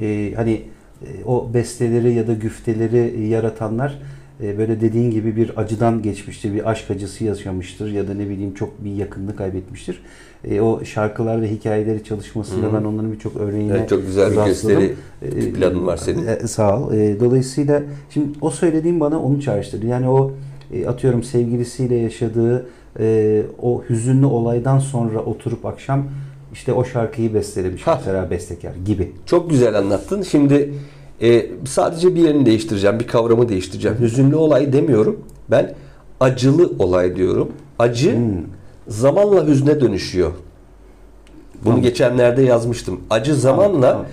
e, 0.00 0.32
hani 0.36 0.62
e, 1.02 1.24
o 1.26 1.50
besteleri 1.54 2.14
ya 2.14 2.26
da 2.26 2.32
güfteleri 2.32 3.26
yaratanlar 3.26 3.98
e, 4.42 4.58
böyle 4.58 4.80
dediğin 4.80 5.10
gibi 5.10 5.36
bir 5.36 5.58
acıdan 5.60 6.02
geçmiştir, 6.02 6.54
bir 6.54 6.70
aşk 6.70 6.90
acısı 6.90 7.24
yaşamıştır 7.24 7.92
ya 7.92 8.08
da 8.08 8.14
ne 8.14 8.28
bileyim 8.28 8.54
çok 8.54 8.84
bir 8.84 8.90
yakınlık 8.94 9.38
kaybetmiştir. 9.38 10.02
E, 10.50 10.60
o 10.60 10.84
şarkılar 10.84 11.42
ve 11.42 11.50
hikayeleri 11.50 12.04
çalışmasında 12.04 12.66
Hı 12.66 12.70
hı. 12.70 12.74
ben 12.74 12.84
onların 12.84 13.12
birçok 13.12 13.36
örneğine 13.36 13.72
Evet, 13.72 13.88
çok 13.88 14.06
güzel 14.06 14.32
bir 14.32 14.44
gösteri 14.44 14.94
E, 15.22 15.52
planın 15.52 15.86
var 15.86 15.96
senin. 15.96 16.26
e, 16.26 16.36
sağ 16.46 16.80
ol. 16.80 16.92
E, 16.92 17.20
dolayısıyla 17.20 17.82
şimdi 18.10 18.28
o 18.40 18.50
söylediğim 18.50 19.00
bana 19.00 19.20
onu 19.22 19.40
çağrıştırdı. 19.40 19.86
Yani 19.86 20.08
o 20.08 20.32
e, 20.72 20.86
atıyorum 20.86 21.22
sevgilisiyle 21.22 21.94
yaşadığı 21.94 22.66
e, 23.00 23.42
o 23.62 23.82
hüzünlü 23.88 24.26
olaydan 24.26 24.78
sonra 24.78 25.18
oturup 25.18 25.66
akşam 25.66 26.04
işte 26.52 26.72
o 26.72 26.84
şarkıyı 26.84 27.34
bestelemiş 27.34 27.82
Ha. 27.86 27.94
mesela 27.98 28.30
bestekar 28.30 28.72
gibi. 28.86 29.12
Çok 29.26 29.50
güzel 29.50 29.78
anlattın. 29.78 30.22
Şimdi 30.22 30.74
e, 31.22 31.46
sadece 31.66 32.14
bir 32.14 32.20
yerini 32.20 32.46
değiştireceğim, 32.46 33.00
bir 33.00 33.06
kavramı 33.06 33.48
değiştireceğim. 33.48 33.96
Hüzünlü 34.00 34.36
olay 34.36 34.72
demiyorum. 34.72 35.20
Ben 35.50 35.74
acılı 36.20 36.72
olay 36.78 37.16
diyorum. 37.16 37.48
Acı 37.78 38.16
Hmm. 38.16 38.22
zamanla 38.88 39.46
hüzne 39.46 39.80
dönüşüyor. 39.80 40.30
Bunu 41.54 41.64
Tamam. 41.64 41.82
geçenlerde 41.82 42.42
yazmıştım. 42.42 43.00
Acı 43.10 43.34
zamanla 43.34 43.90
tamam. 43.90 44.06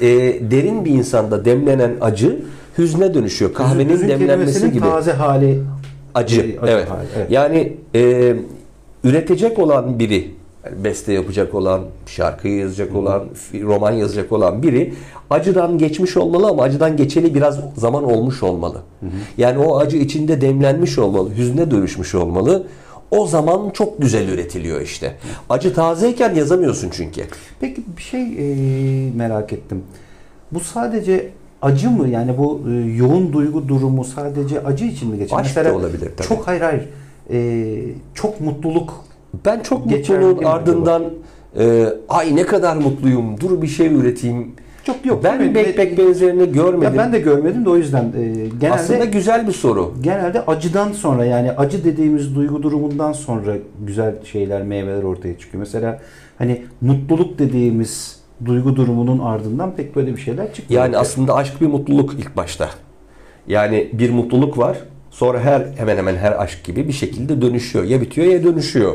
e, 0.00 0.06
derin 0.50 0.84
bir 0.84 0.90
insanda 0.90 1.44
demlenen 1.44 1.92
acı 2.00 2.38
hüzne 2.78 3.14
dönüşüyor. 3.14 3.54
Kahvenin 3.54 3.92
Hüzün 3.92 4.08
demlenmesi 4.08 4.72
gibi. 4.72 4.80
taze 4.80 5.12
hali 5.12 5.60
Acı. 6.14 6.40
Acı 6.40 6.56
evet. 6.72 6.90
hali, 6.90 7.06
evet. 7.16 7.30
Yani 7.30 7.76
e, 7.94 8.34
üretecek 9.04 9.58
olan 9.58 9.98
biri, 9.98 10.30
yani 10.64 10.84
beste 10.84 11.12
yapacak 11.12 11.54
olan, 11.54 11.82
şarkı 12.06 12.48
yazacak 12.48 12.96
olan, 12.96 13.24
roman 13.62 13.92
yazacak 13.92 14.32
olan 14.32 14.62
biri 14.62 14.94
acıdan 15.30 15.78
geçmiş 15.78 16.16
olmalı 16.16 16.46
ama 16.46 16.62
acıdan 16.62 16.96
geçeli 16.96 17.34
biraz 17.34 17.60
zaman 17.76 18.04
olmuş 18.04 18.42
olmalı. 18.42 18.82
Yani 19.38 19.58
o 19.58 19.78
acı 19.78 19.96
içinde 19.96 20.40
demlenmiş 20.40 20.98
olmalı, 20.98 21.30
hüzne 21.36 21.70
dönüşmüş 21.70 22.14
olmalı. 22.14 22.66
O 23.10 23.26
zaman 23.26 23.70
çok 23.70 24.02
güzel 24.02 24.28
üretiliyor 24.28 24.80
işte. 24.80 25.16
Acı 25.50 25.74
tazeyken 25.74 26.34
yazamıyorsun 26.34 26.90
çünkü. 26.92 27.22
Peki 27.60 27.82
bir 27.96 28.02
şey 28.02 28.22
e, 28.22 29.10
merak 29.16 29.52
ettim. 29.52 29.82
Bu 30.52 30.60
sadece 30.60 31.30
acı 31.62 31.90
mı? 31.90 32.08
Yani 32.08 32.38
bu 32.38 32.62
e, 32.68 32.72
yoğun 32.72 33.32
duygu 33.32 33.68
durumu 33.68 34.04
sadece 34.04 34.64
acı 34.64 34.84
için 34.84 35.10
mi 35.10 35.18
geçer? 35.18 35.36
Aşk 35.36 35.56
da 35.56 35.74
olabilir 35.74 36.10
tabii. 36.16 36.28
Çok 36.28 36.48
hayır 36.48 36.60
hayır. 36.60 36.88
E, 37.30 37.78
çok 38.14 38.40
mutluluk. 38.40 39.04
Ben 39.44 39.60
çok 39.60 39.88
Geçerli 39.88 40.24
mutluluğun 40.24 40.44
ardından 40.44 41.02
e, 41.58 41.86
ay 42.08 42.36
ne 42.36 42.46
kadar 42.46 42.76
mutluyum, 42.76 43.40
dur 43.40 43.62
bir 43.62 43.66
şey 43.66 43.86
üreteyim. 43.94 44.52
Çok 44.84 45.06
yok. 45.06 45.24
ben 45.24 45.42
mi? 45.42 45.54
backpack 45.54 45.98
benzerini 45.98 46.52
görmedim. 46.52 46.82
Ya 46.82 46.98
ben 46.98 47.12
de 47.12 47.18
görmedim 47.18 47.64
de 47.64 47.70
o 47.70 47.76
yüzden 47.76 48.04
e, 48.04 48.24
genelde 48.60 48.72
Aslında 48.72 49.04
güzel 49.04 49.46
bir 49.46 49.52
soru. 49.52 49.94
genelde 50.02 50.46
acıdan 50.46 50.92
sonra 50.92 51.24
yani 51.24 51.52
acı 51.52 51.84
dediğimiz 51.84 52.34
duygu 52.34 52.62
durumundan 52.62 53.12
sonra 53.12 53.56
güzel 53.86 54.14
şeyler, 54.24 54.62
meyveler 54.62 55.02
ortaya 55.02 55.38
çıkıyor. 55.38 55.60
Mesela 55.60 56.00
hani 56.38 56.62
mutluluk 56.80 57.38
dediğimiz 57.38 58.20
duygu 58.44 58.76
durumunun 58.76 59.18
ardından 59.18 59.76
pek 59.76 59.96
böyle 59.96 60.16
bir 60.16 60.20
şeyler 60.20 60.54
çıkmıyor. 60.54 60.82
Yani 60.82 60.96
aslında 60.98 61.34
aşk 61.34 61.60
bir 61.60 61.66
mutluluk 61.66 62.14
ilk 62.14 62.36
başta. 62.36 62.68
Yani 63.48 63.90
bir 63.92 64.10
mutluluk 64.10 64.58
var. 64.58 64.78
Sonra 65.12 65.40
her 65.40 65.66
hemen 65.76 65.96
hemen 65.96 66.16
her 66.16 66.42
aşk 66.42 66.64
gibi 66.64 66.88
bir 66.88 66.92
şekilde 66.92 67.42
dönüşüyor. 67.42 67.84
Ya 67.84 68.00
bitiyor 68.00 68.26
ya 68.26 68.44
dönüşüyor. 68.44 68.94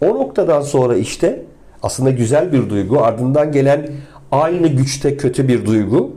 O 0.00 0.06
noktadan 0.06 0.62
sonra 0.62 0.96
işte 0.96 1.42
aslında 1.82 2.10
güzel 2.10 2.52
bir 2.52 2.70
duygu, 2.70 3.02
ardından 3.02 3.52
gelen 3.52 3.90
aynı 4.32 4.68
güçte 4.68 5.16
kötü 5.16 5.48
bir 5.48 5.66
duygu. 5.66 6.12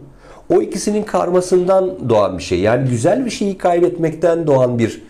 O 0.49 0.61
ikisinin 0.61 1.03
karmasından 1.03 2.09
doğan 2.09 2.37
bir 2.37 2.43
şey. 2.43 2.59
Yani 2.59 2.89
güzel 2.89 3.25
bir 3.25 3.29
şeyi 3.29 3.57
kaybetmekten 3.57 4.47
doğan 4.47 4.79
bir 4.79 5.01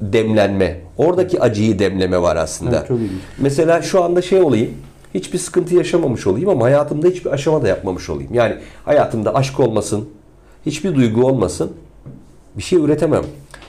demlenme. 0.00 0.80
Oradaki 0.98 1.40
acıyı 1.40 1.78
demleme 1.78 2.22
var 2.22 2.36
aslında. 2.36 2.76
Evet, 2.76 2.88
çok 2.88 2.98
ilginç. 2.98 3.20
Mesela 3.38 3.82
şu 3.82 4.04
anda 4.04 4.22
şey 4.22 4.40
olayım. 4.40 4.70
Hiçbir 5.14 5.38
sıkıntı 5.38 5.74
yaşamamış 5.74 6.26
olayım 6.26 6.48
ama 6.48 6.64
hayatımda 6.64 7.08
hiçbir 7.08 7.30
aşama 7.30 7.62
da 7.62 7.68
yapmamış 7.68 8.10
olayım. 8.10 8.34
Yani 8.34 8.54
hayatımda 8.84 9.34
aşk 9.34 9.60
olmasın, 9.60 10.08
hiçbir 10.66 10.94
duygu 10.94 11.26
olmasın. 11.26 11.72
Bir 12.56 12.62
şey 12.62 12.78
üretemem. 12.78 13.22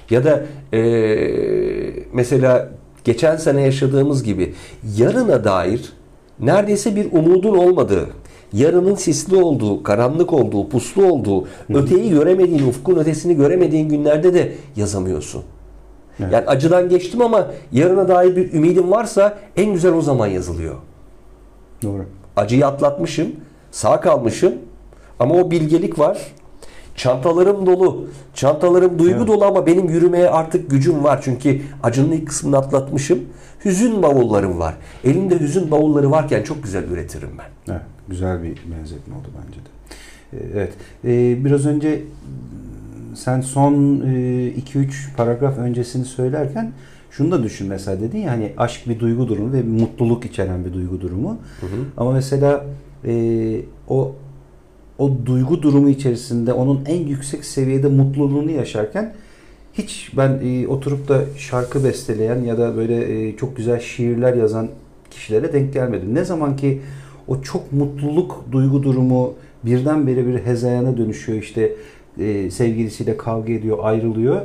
Ya 0.09 0.23
da 0.23 0.43
eee, 0.73 1.93
mesela 2.13 2.69
geçen 3.03 3.37
sene 3.37 3.61
yaşadığımız 3.61 4.23
gibi 4.23 4.53
yarına 4.97 5.43
dair 5.43 5.93
neredeyse 6.39 6.95
bir 6.95 7.11
umudun 7.11 7.57
olmadığı, 7.57 8.09
yarının 8.53 8.95
sisli 8.95 9.35
olduğu, 9.35 9.83
karanlık 9.83 10.33
olduğu, 10.33 10.69
puslu 10.69 11.05
olduğu, 11.05 11.47
öteyi 11.69 12.09
göremediğin, 12.09 12.67
ufkun 12.67 12.95
ötesini 12.95 13.35
göremediğin 13.35 13.89
günlerde 13.89 14.33
de 14.33 14.53
yazamıyorsun. 14.75 15.43
Evet. 16.19 16.33
Yani 16.33 16.45
acıdan 16.47 16.89
geçtim 16.89 17.21
ama 17.21 17.47
yarına 17.71 18.07
dair 18.07 18.35
bir 18.35 18.53
ümidim 18.53 18.91
varsa 18.91 19.37
en 19.55 19.73
güzel 19.73 19.93
o 19.93 20.01
zaman 20.01 20.27
yazılıyor. 20.27 20.75
Doğru. 21.83 22.05
Acıyı 22.35 22.67
atlatmışım, 22.67 23.27
sağ 23.71 24.01
kalmışım 24.01 24.53
ama 25.19 25.35
o 25.35 25.51
bilgelik 25.51 25.99
var. 25.99 26.17
Çantalarım 26.95 27.65
dolu. 27.65 28.07
Çantalarım 28.33 28.99
duygu 28.99 29.17
Evet. 29.17 29.27
dolu 29.27 29.45
ama 29.45 29.65
benim 29.65 29.89
yürümeye 29.89 30.29
artık 30.29 30.69
gücüm 30.71 31.03
var. 31.03 31.19
Çünkü 31.23 31.61
acının 31.83 32.11
ilk 32.11 32.27
kısmını 32.27 32.57
atlatmışım. 32.57 33.19
Hüzün 33.65 34.03
bavullarım 34.03 34.59
var. 34.59 34.75
Elimde 35.03 35.39
hüzün 35.39 35.71
bavulları 35.71 36.11
varken 36.11 36.43
çok 36.43 36.63
güzel 36.63 36.83
üretirim 36.83 37.29
ben. 37.37 37.73
Evet, 37.73 37.83
güzel 38.07 38.43
bir 38.43 38.57
benzetme 38.77 39.15
oldu 39.15 39.27
bence 39.45 39.59
de. 39.59 39.69
Ee, 40.33 40.49
Evet. 40.53 40.73
Ee, 41.05 41.45
biraz 41.45 41.65
önce 41.65 42.03
sen 43.15 43.41
son 43.41 43.73
2-3 43.73 45.15
paragraf 45.17 45.57
öncesini 45.57 46.05
söylerken 46.05 46.71
şunu 47.11 47.31
da 47.31 47.43
düşün 47.43 47.67
mesela 47.67 48.01
dedin 48.01 48.19
ya 48.19 48.31
hani 48.31 48.53
aşk 48.57 48.89
bir 48.89 48.99
duygu 48.99 49.27
durumu 49.27 49.53
ve 49.53 49.63
bir 49.63 49.81
mutluluk 49.81 50.25
içeren 50.25 50.65
bir 50.65 50.73
duygu 50.73 51.01
durumu. 51.01 51.37
Ama 51.97 52.11
mesela 52.11 52.65
e, 53.05 53.61
o 53.87 54.15
o 54.99 55.11
duygu 55.25 55.61
durumu 55.61 55.89
içerisinde 55.89 56.53
onun 56.53 56.79
en 56.85 57.07
yüksek 57.07 57.45
seviyede 57.45 57.87
mutluluğunu 57.87 58.51
yaşarken 58.51 59.13
hiç 59.73 60.11
ben 60.17 60.39
e, 60.43 60.67
oturup 60.67 61.07
da 61.07 61.21
şarkı 61.37 61.83
besteleyen 61.83 62.43
ya 62.43 62.57
da 62.57 62.75
böyle 62.77 63.27
e, 63.27 63.37
çok 63.37 63.57
güzel 63.57 63.79
şiirler 63.79 64.33
yazan 64.33 64.69
kişilere 65.11 65.53
denk 65.53 65.73
gelmedim. 65.73 66.15
Ne 66.15 66.23
zaman 66.25 66.55
ki 66.55 66.81
o 67.27 67.41
çok 67.41 67.73
mutluluk 67.73 68.45
duygu 68.51 68.83
durumu 68.83 69.33
birdenbire 69.63 70.27
bir 70.27 70.37
hezayana 70.39 70.97
dönüşüyor 70.97 71.39
işte 71.39 71.71
e, 72.19 72.51
sevgilisiyle 72.51 73.17
kavga 73.17 73.53
ediyor 73.53 73.77
ayrılıyor 73.81 74.41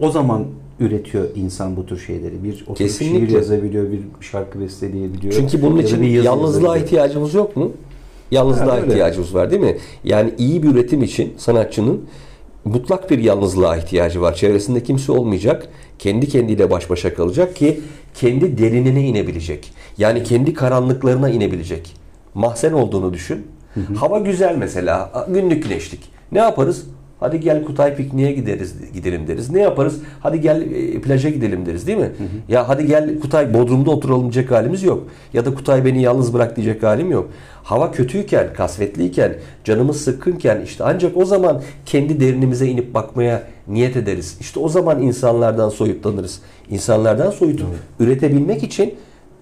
o 0.00 0.10
zaman 0.10 0.44
üretiyor 0.80 1.24
insan 1.36 1.76
bu 1.76 1.86
tür 1.86 1.98
şeyleri. 1.98 2.44
Bir 2.44 2.52
oturup 2.62 2.76
şiir 2.76 2.86
Kesinlikle. 2.88 3.36
yazabiliyor, 3.36 3.92
bir 3.92 4.00
şarkı 4.20 4.60
besteleyebiliyor. 4.60 5.32
Çünkü 5.32 5.62
bunun 5.62 5.76
Ya 5.76 5.82
için 5.82 6.02
bir 6.02 6.08
yazı 6.08 6.26
yalnızlığa 6.26 6.60
yazabiliyor. 6.62 6.86
ihtiyacımız 6.86 7.34
yok 7.34 7.56
mu? 7.56 7.72
Yalnızlığa 8.30 8.76
öyle. 8.76 8.86
ihtiyacımız 8.86 9.34
var 9.34 9.50
değil 9.50 9.62
mi? 9.62 9.76
Yani 10.04 10.34
iyi 10.38 10.62
bir 10.62 10.68
üretim 10.68 11.02
için 11.02 11.34
sanatçının 11.36 12.04
mutlak 12.64 13.10
bir 13.10 13.18
yalnızlığa 13.18 13.76
ihtiyacı 13.76 14.20
var. 14.20 14.34
Çevresinde 14.34 14.82
kimse 14.82 15.12
olmayacak. 15.12 15.68
Kendi 15.98 16.28
kendiyle 16.28 16.70
baş 16.70 16.90
başa 16.90 17.14
kalacak 17.14 17.56
ki 17.56 17.80
kendi 18.14 18.58
derinine 18.58 19.02
inebilecek. 19.02 19.72
Yani 19.98 20.22
kendi 20.22 20.54
karanlıklarına 20.54 21.30
inebilecek. 21.30 21.96
Mahzen 22.34 22.72
olduğunu 22.72 23.12
düşün. 23.12 23.46
Hava 23.96 24.18
güzel 24.18 24.56
mesela. 24.56 25.26
Günlük 25.28 25.62
güneşlik. 25.62 26.00
Ne 26.32 26.38
yaparız? 26.38 26.86
Hadi 27.20 27.40
gel 27.40 27.64
Kutay 27.64 27.96
pikniğe 27.96 28.32
gideriz 28.32 28.92
gidelim 28.92 29.26
deriz. 29.26 29.50
Ne 29.50 29.60
yaparız? 29.60 30.00
Hadi 30.20 30.40
gel 30.40 30.62
e, 30.62 31.00
plaja 31.00 31.28
gidelim 31.28 31.66
deriz 31.66 31.86
değil 31.86 31.98
mi? 31.98 32.10
Ya 32.48 32.68
hadi 32.68 32.86
gel 32.86 33.20
Kutay 33.20 33.54
Bodrum'da 33.54 33.90
oturalım 33.90 34.22
diyecek 34.22 34.50
halimiz 34.50 34.82
yok. 34.82 35.08
Ya 35.32 35.44
da 35.44 35.54
Kutay 35.54 35.84
beni 35.84 36.02
yalnız 36.02 36.34
bırak 36.34 36.56
diyecek 36.56 36.82
halim 36.82 37.10
yok. 37.10 37.30
Hava 37.62 37.92
kötüyken, 37.92 38.52
kasvetliyken, 38.52 39.34
canımız 39.64 40.00
sıkkınken 40.00 40.60
işte 40.60 40.84
ancak 40.84 41.16
o 41.16 41.24
zaman 41.24 41.62
kendi 41.86 42.20
derinimize 42.20 42.66
inip 42.66 42.94
bakmaya 42.94 43.42
niyet 43.68 43.96
ederiz. 43.96 44.36
İşte 44.40 44.60
o 44.60 44.68
zaman 44.68 45.02
insanlardan 45.02 45.68
soyutlanırız. 45.68 46.40
İnsanlardan 46.70 47.30
soyut 47.30 47.62
üretebilmek 48.00 48.62
için 48.62 48.94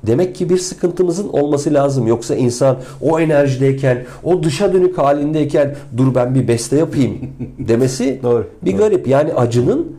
Demek 0.03 0.35
ki 0.35 0.51
bir 0.51 0.59
sıkıntımızın 0.59 1.29
olması 1.29 1.75
lazım. 1.75 2.07
Yoksa 2.07 2.35
insan 2.35 2.79
o 3.01 3.21
enerjideyken, 3.21 4.05
o 4.25 4.43
dışa 4.43 4.73
dönük 4.73 4.99
halindeyken 4.99 5.77
dur 5.97 6.15
ben 6.15 6.35
bir 6.35 6.49
beste 6.49 6.77
yapayım 6.77 7.19
demesi 7.59 8.21
Doğru, 8.23 8.47
bir 8.63 8.73
doğru. 8.73 8.79
garip. 8.79 9.09
Yani 9.09 9.35
acının 9.35 9.97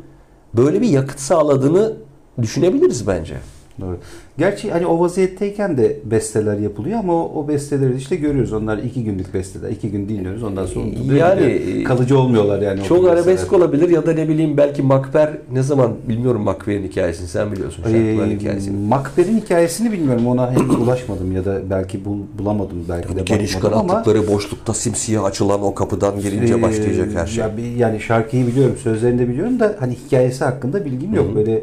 böyle 0.53 0.81
bir 0.81 0.89
yakıt 0.89 1.19
sağladığını 1.19 1.93
düşünebiliriz 2.41 3.07
bence. 3.07 3.33
Doğru. 3.81 3.97
Gerçi 4.37 4.71
hani 4.71 4.85
o 4.85 4.99
vaziyetteyken 4.99 5.77
de 5.77 5.99
besteler 6.05 6.57
yapılıyor 6.57 6.99
ama 6.99 7.13
o, 7.13 7.39
o 7.39 7.47
besteleri 7.47 7.95
işte 7.95 8.15
görüyoruz. 8.15 8.53
Onlar 8.53 8.77
iki 8.77 9.03
günlük 9.03 9.33
besteler. 9.33 9.69
iki 9.69 9.91
gün 9.91 10.09
dinliyoruz. 10.09 10.43
Ondan 10.43 10.65
sonra. 10.65 10.85
Yani, 11.17 11.83
kalıcı 11.83 12.19
olmuyorlar 12.19 12.61
yani. 12.61 12.83
Çok 12.83 13.07
arabesk 13.07 13.53
olabilir 13.53 13.89
ya 13.89 14.05
da 14.05 14.13
ne 14.13 14.29
bileyim 14.29 14.57
belki 14.57 14.81
Makber 14.81 15.29
ne 15.53 15.63
zaman 15.63 15.91
bilmiyorum 16.09 16.41
Makber'in 16.41 16.83
hikayesini 16.83 17.27
sen 17.27 17.51
biliyorsun 17.51 17.83
Ee, 17.93 18.37
hikayesini. 18.39 18.87
Makber'in 18.87 19.37
hikayesini 19.37 19.91
bilmiyorum. 19.91 20.27
Ona 20.27 20.51
henüz 20.51 20.75
ulaşmadım 20.75 21.31
ya 21.31 21.45
da 21.45 21.61
belki 21.69 22.05
bul, 22.05 22.17
bulamadım. 22.39 22.85
Belki 22.89 23.15
de 23.15 23.21
Geniş 23.21 23.55
bakmadım 23.55 23.79
ama 23.79 24.27
boşlukta 24.27 24.73
simsiyah 24.73 25.23
açılan 25.23 25.63
o 25.63 25.73
kapıdan 25.73 26.19
girince 26.19 26.53
Ee, 26.53 26.61
başlayacak 26.61 27.09
her 27.13 27.27
şey. 27.27 27.43
Ya 27.43 27.51
yani 27.77 27.99
şarkıyı 27.99 28.47
biliyorum, 28.47 28.75
sözlerini 28.83 29.19
de 29.19 29.29
biliyorum 29.29 29.59
da 29.59 29.75
hani 29.79 29.95
hikayesi 30.05 30.43
hakkında 30.43 30.85
bilgim 30.85 31.13
yok. 31.13 31.35
Böyle 31.35 31.61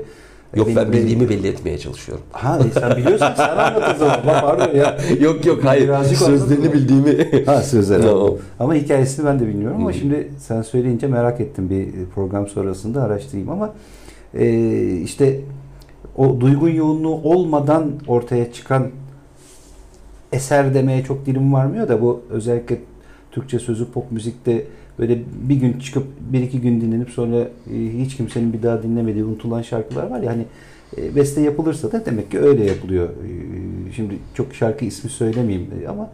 Yok 0.57 0.69
ben 0.77 0.93
bildiğimi 0.93 1.29
belli 1.29 1.49
etmeye 1.49 1.79
çalışıyorum. 1.79 2.25
Ha 2.33 2.59
e, 2.69 2.81
sen 2.81 2.97
biliyorsan 2.97 3.35
sen 3.35 3.49
anlat 3.49 3.95
o 3.95 3.99
zaman. 3.99 4.21
Bak, 4.27 4.43
Pardon 4.43 4.75
ya. 4.75 4.99
yok 5.21 5.47
yok 5.47 5.65
hayır. 5.65 5.85
Birazcık 5.85 6.19
Sözlerini 6.19 6.73
bildiğimi. 6.73 7.45
Ha 7.47 7.63
sözler. 7.63 8.03
Tamam. 8.03 8.31
Ama 8.61 8.75
hikayesini 8.75 9.27
ben 9.27 9.41
de 9.41 9.47
bilmiyorum 9.49 9.77
ama 9.81 9.91
Hı. 9.91 9.95
şimdi 9.95 10.31
sen 10.39 10.63
söyleyince 10.63 11.07
merak 11.07 11.41
ettim 11.41 11.71
bir 11.71 11.89
program 12.15 12.49
sonrasında 12.49 13.03
araştırayım 13.03 13.51
ama 13.51 13.75
e, 14.35 14.97
işte 14.97 15.41
o 16.17 16.41
duygun 16.41 16.69
yoğunluğu 16.69 17.15
olmadan 17.23 17.93
ortaya 18.07 18.53
çıkan 18.53 18.87
eser 20.33 20.75
demeye 20.75 21.05
çok 21.05 21.27
dilim 21.27 21.53
varmıyor 21.53 21.89
da 21.89 22.03
bu 22.03 22.23
özellikle 22.31 22.79
Türkçe 23.31 23.59
sözü 23.59 23.91
pop 23.91 24.13
müzikte 24.13 24.65
böyle 24.99 25.19
bir 25.49 25.55
gün 25.57 25.79
çıkıp 25.79 26.05
bir 26.33 26.43
iki 26.43 26.61
gün 26.61 26.81
dinlenip 26.81 27.11
sonra 27.11 27.37
e, 27.37 27.49
hiç 27.99 28.17
kimsenin 28.17 28.53
bir 28.53 28.63
daha 28.63 28.83
dinlemediği 28.83 29.25
unutulan 29.25 29.63
şarkılar 29.63 30.11
var 30.11 30.21
ya 30.21 30.31
hani 30.31 30.45
e, 30.97 31.17
beste 31.17 31.41
yapılırsa 31.41 31.93
da 31.93 32.07
demek 32.07 32.31
ki 32.31 32.41
öyle 32.41 32.65
yapılıyor. 32.65 33.09
E, 33.09 33.93
Şimdi 33.93 34.15
çok 34.35 34.55
şarkı 34.55 34.85
ismi 34.85 35.11
söylemeyeyim 35.11 35.71
ama 35.89 36.11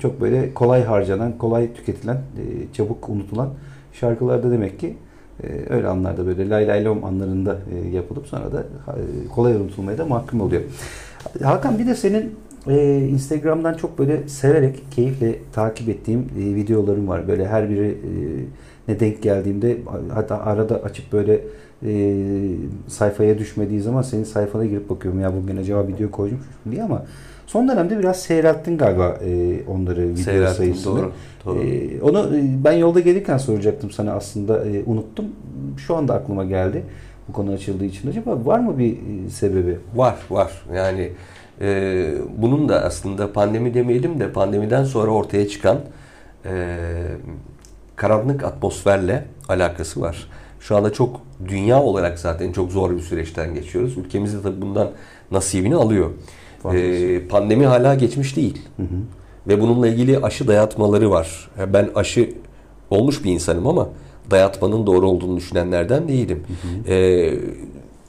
çok 0.00 0.20
böyle 0.20 0.54
kolay 0.54 0.84
harcanan, 0.84 1.38
kolay 1.38 1.72
tüketilen, 1.74 2.20
çabuk 2.72 3.08
unutulan 3.08 3.50
şarkılarda 3.92 4.50
demek 4.50 4.80
ki 4.80 4.96
öyle 5.70 5.88
anlarda 5.88 6.26
böyle 6.26 6.48
lay 6.48 6.66
lay 6.66 6.84
lom 6.84 7.04
anlarında 7.04 7.58
yapılıp 7.92 8.26
sonra 8.26 8.52
da 8.52 8.66
kolay 9.34 9.56
unutulmaya 9.56 9.98
da 9.98 10.06
mahkum 10.06 10.40
oluyor. 10.40 10.62
Hakan 11.42 11.78
bir 11.78 11.86
de 11.86 11.94
senin 11.94 12.34
e, 12.66 12.98
Instagram'dan 13.08 13.74
çok 13.74 13.98
böyle 13.98 14.28
severek, 14.28 14.82
keyifle 14.90 15.38
takip 15.52 15.88
ettiğim 15.88 16.20
e, 16.20 16.54
videolarım 16.54 17.08
var. 17.08 17.28
Böyle 17.28 17.48
her 17.48 17.70
biri 17.70 17.88
e, 17.88 18.10
ne 18.88 19.00
denk 19.00 19.22
geldiğimde 19.22 19.78
hatta 20.14 20.38
arada 20.38 20.76
açıp 20.76 21.12
böyle 21.12 21.40
e, 21.86 22.14
sayfaya 22.86 23.38
düşmediği 23.38 23.80
zaman 23.80 24.02
senin 24.02 24.24
sayfana 24.24 24.64
girip 24.64 24.90
bakıyorum 24.90 25.20
ya 25.20 25.32
bugün 25.42 25.56
acaba 25.56 25.88
video 25.88 26.10
koymuş 26.10 26.46
diye 26.70 26.82
ama 26.82 27.04
son 27.46 27.68
dönemde 27.68 27.98
biraz 27.98 28.22
seyrelttin 28.22 28.78
galiba 28.78 29.18
e, 29.24 29.60
onları 29.68 30.02
video 30.08 30.16
Seyrettim, 30.16 30.54
sayısını. 30.54 30.96
doğru. 30.96 31.12
doğru. 31.44 31.62
E, 31.62 32.00
onu 32.02 32.36
e, 32.36 32.64
ben 32.64 32.72
yolda 32.72 33.00
gelirken 33.00 33.38
soracaktım 33.38 33.90
sana 33.90 34.12
aslında 34.12 34.66
e, 34.68 34.82
unuttum. 34.86 35.24
Şu 35.76 35.96
anda 35.96 36.14
aklıma 36.14 36.44
geldi 36.44 36.82
bu 37.28 37.32
konu 37.32 37.52
açıldığı 37.52 37.84
için. 37.84 38.10
Acaba 38.10 38.46
var 38.46 38.58
mı 38.58 38.78
bir 38.78 38.92
e, 38.92 39.30
sebebi? 39.30 39.78
Var 39.94 40.16
var 40.30 40.62
yani 40.74 41.10
e, 41.60 42.14
bunun 42.36 42.68
da 42.68 42.84
aslında 42.84 43.32
pandemi 43.32 43.74
demeyelim 43.74 44.20
de 44.20 44.32
pandemiden 44.32 44.84
sonra 44.84 45.10
ortaya 45.10 45.48
çıkan 45.48 45.78
e, 46.44 46.76
karanlık 47.96 48.44
atmosferle 48.44 49.24
alakası 49.48 50.00
var. 50.00 50.28
Şu 50.60 50.76
anda 50.76 50.92
çok 50.92 51.20
dünya 51.48 51.82
olarak 51.82 52.18
zaten 52.18 52.52
çok 52.52 52.72
zor 52.72 52.96
bir 52.96 53.00
süreçten 53.00 53.54
geçiyoruz. 53.54 53.98
Ülkemiz 53.98 54.34
de 54.34 54.42
tabii 54.42 54.62
bundan 54.62 54.90
nasibini 55.30 55.76
alıyor. 55.76 56.10
E, 56.74 57.28
pandemi 57.28 57.66
hala 57.66 57.94
geçmiş 57.94 58.36
değil. 58.36 58.62
Hı 58.76 58.82
hı. 58.82 58.86
Ve 59.48 59.60
bununla 59.60 59.88
ilgili 59.88 60.18
aşı 60.18 60.48
dayatmaları 60.48 61.10
var. 61.10 61.50
Ben 61.72 61.88
aşı 61.94 62.30
olmuş 62.90 63.24
bir 63.24 63.30
insanım 63.30 63.66
ama 63.66 63.88
dayatmanın 64.30 64.86
doğru 64.86 65.08
olduğunu 65.08 65.36
düşünenlerden 65.36 66.08
değilim. 66.08 66.44
Hı 66.46 66.68
hı. 66.68 66.94
Ee, 66.94 67.38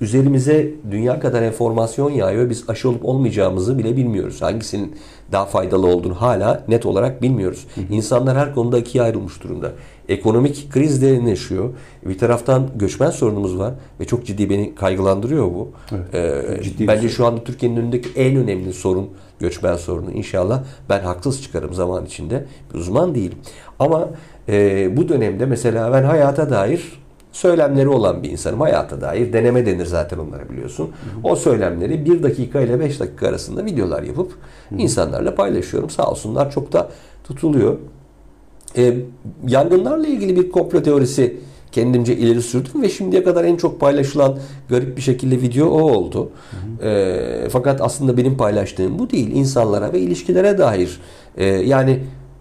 üzerimize 0.01 0.69
dünya 0.91 1.19
kadar 1.19 1.41
enformasyon 1.41 2.11
yağıyor. 2.11 2.49
Biz 2.49 2.69
aşı 2.69 2.89
olup 2.89 3.05
olmayacağımızı 3.05 3.77
bile 3.77 3.97
bilmiyoruz. 3.97 4.41
Hangisinin 4.41 4.95
daha 5.31 5.45
faydalı 5.45 5.87
olduğunu 5.87 6.21
hala 6.21 6.63
net 6.67 6.85
olarak 6.85 7.21
bilmiyoruz. 7.21 7.67
Hı 7.75 7.81
hı. 7.81 7.93
İnsanlar 7.93 8.37
her 8.37 8.55
konuda 8.55 8.77
ikiye 8.77 9.03
ayrılmış 9.03 9.43
durumda. 9.43 9.71
Ekonomik 10.09 10.71
kriz 10.71 11.01
derinleşiyor. 11.01 11.69
Bir 12.05 12.17
taraftan 12.17 12.67
göçmen 12.75 13.09
sorunumuz 13.09 13.59
var 13.59 13.73
ve 13.99 14.05
çok 14.05 14.25
ciddi 14.25 14.49
beni 14.49 14.75
kaygılandırıyor 14.75 15.45
bu. 15.45 15.71
Evet, 16.13 16.59
ee, 16.59 16.63
ciddi 16.63 16.87
bence 16.87 17.09
şu 17.09 17.25
anda 17.25 17.43
Türkiye'nin 17.43 17.77
önündeki 17.77 18.09
en 18.15 18.35
önemli 18.35 18.73
sorun 18.73 19.09
göçmen 19.39 19.75
sorunu. 19.75 20.11
İnşallah 20.11 20.63
ben 20.89 20.99
haksız 20.99 21.43
çıkarım 21.43 21.73
zaman 21.73 22.05
içinde. 22.05 22.45
Bir 22.73 22.79
uzman 22.79 23.15
değilim. 23.15 23.37
Ama 23.79 24.09
e, 24.49 24.97
bu 24.97 25.09
dönemde 25.09 25.45
mesela 25.45 25.93
ben 25.93 26.03
hayata 26.03 26.49
dair 26.49 26.99
söylemleri 27.31 27.87
olan 27.87 28.23
bir 28.23 28.29
insanım. 28.29 28.61
Hayata 28.61 29.01
dair 29.01 29.33
deneme 29.33 29.65
denir 29.65 29.85
zaten 29.85 30.17
onlara 30.17 30.49
biliyorsun. 30.49 30.83
Hı 30.85 30.89
hı. 30.89 31.31
O 31.31 31.35
söylemleri 31.35 32.05
1 32.05 32.23
dakika 32.23 32.61
ile 32.61 32.79
5 32.79 32.99
dakika 32.99 33.27
arasında 33.27 33.65
videolar 33.65 34.03
yapıp 34.03 34.31
hı 34.31 34.75
hı. 34.75 34.79
insanlarla 34.79 35.35
paylaşıyorum. 35.35 35.89
Sağ 35.89 36.11
olsunlar 36.11 36.51
çok 36.51 36.73
da 36.73 36.89
tutuluyor. 37.23 37.77
E, 38.77 38.97
yangınlarla 39.47 40.07
ilgili 40.07 40.35
bir 40.35 40.51
komplo 40.51 40.83
teorisi 40.83 41.37
kendimce 41.71 42.17
ileri 42.17 42.41
sürdüm 42.41 42.81
ve 42.81 42.89
şimdiye 42.89 43.23
kadar 43.23 43.43
en 43.43 43.55
çok 43.55 43.79
paylaşılan 43.79 44.37
garip 44.69 44.97
bir 44.97 45.01
şekilde 45.01 45.41
video 45.41 45.67
o 45.67 45.81
oldu. 45.81 46.29
Hı 46.51 46.85
hı. 46.85 46.89
E, 46.89 47.49
fakat 47.49 47.81
aslında 47.81 48.17
benim 48.17 48.37
paylaştığım 48.37 48.99
bu 48.99 49.09
değil. 49.09 49.31
İnsanlara 49.31 49.93
ve 49.93 49.99
ilişkilere 49.99 50.57
dair. 50.57 50.99
E, 51.37 51.45
yani 51.45 51.99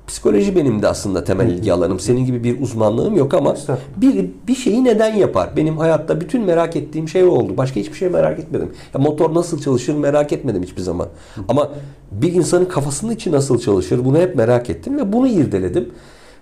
psikoloji 0.09 0.57
benim 0.57 0.83
de 0.83 0.89
aslında 0.89 1.25
temel 1.25 1.49
ilgi 1.49 1.73
alanım. 1.73 2.01
Senin 2.01 2.25
gibi 2.25 2.45
bir 2.45 2.61
uzmanlığım 2.61 3.17
yok 3.17 3.35
ama 3.35 3.55
bir 3.97 4.31
bir 4.49 4.55
şeyi 4.55 4.85
neden 4.85 5.15
yapar? 5.15 5.51
Benim 5.57 5.79
hayatta 5.79 6.21
bütün 6.21 6.43
merak 6.43 6.77
ettiğim 6.77 7.09
şey 7.09 7.25
oldu. 7.25 7.57
Başka 7.57 7.81
hiçbir 7.81 7.97
şey 7.97 8.09
merak 8.09 8.39
etmedim. 8.39 8.73
Ya 8.95 9.01
motor 9.01 9.35
nasıl 9.35 9.61
çalışır 9.61 9.95
merak 9.95 10.33
etmedim 10.33 10.63
hiçbir 10.63 10.83
zaman. 10.83 11.09
Ama 11.49 11.71
bir 12.13 12.33
insanın 12.33 12.65
kafasının 12.65 13.13
içi 13.13 13.33
nasıl 13.33 13.59
çalışır 13.59 14.05
bunu 14.05 14.19
hep 14.19 14.37
merak 14.37 14.71
ettim 14.71 14.99
ve 14.99 15.13
bunu 15.13 15.29
irdeledim. 15.29 15.89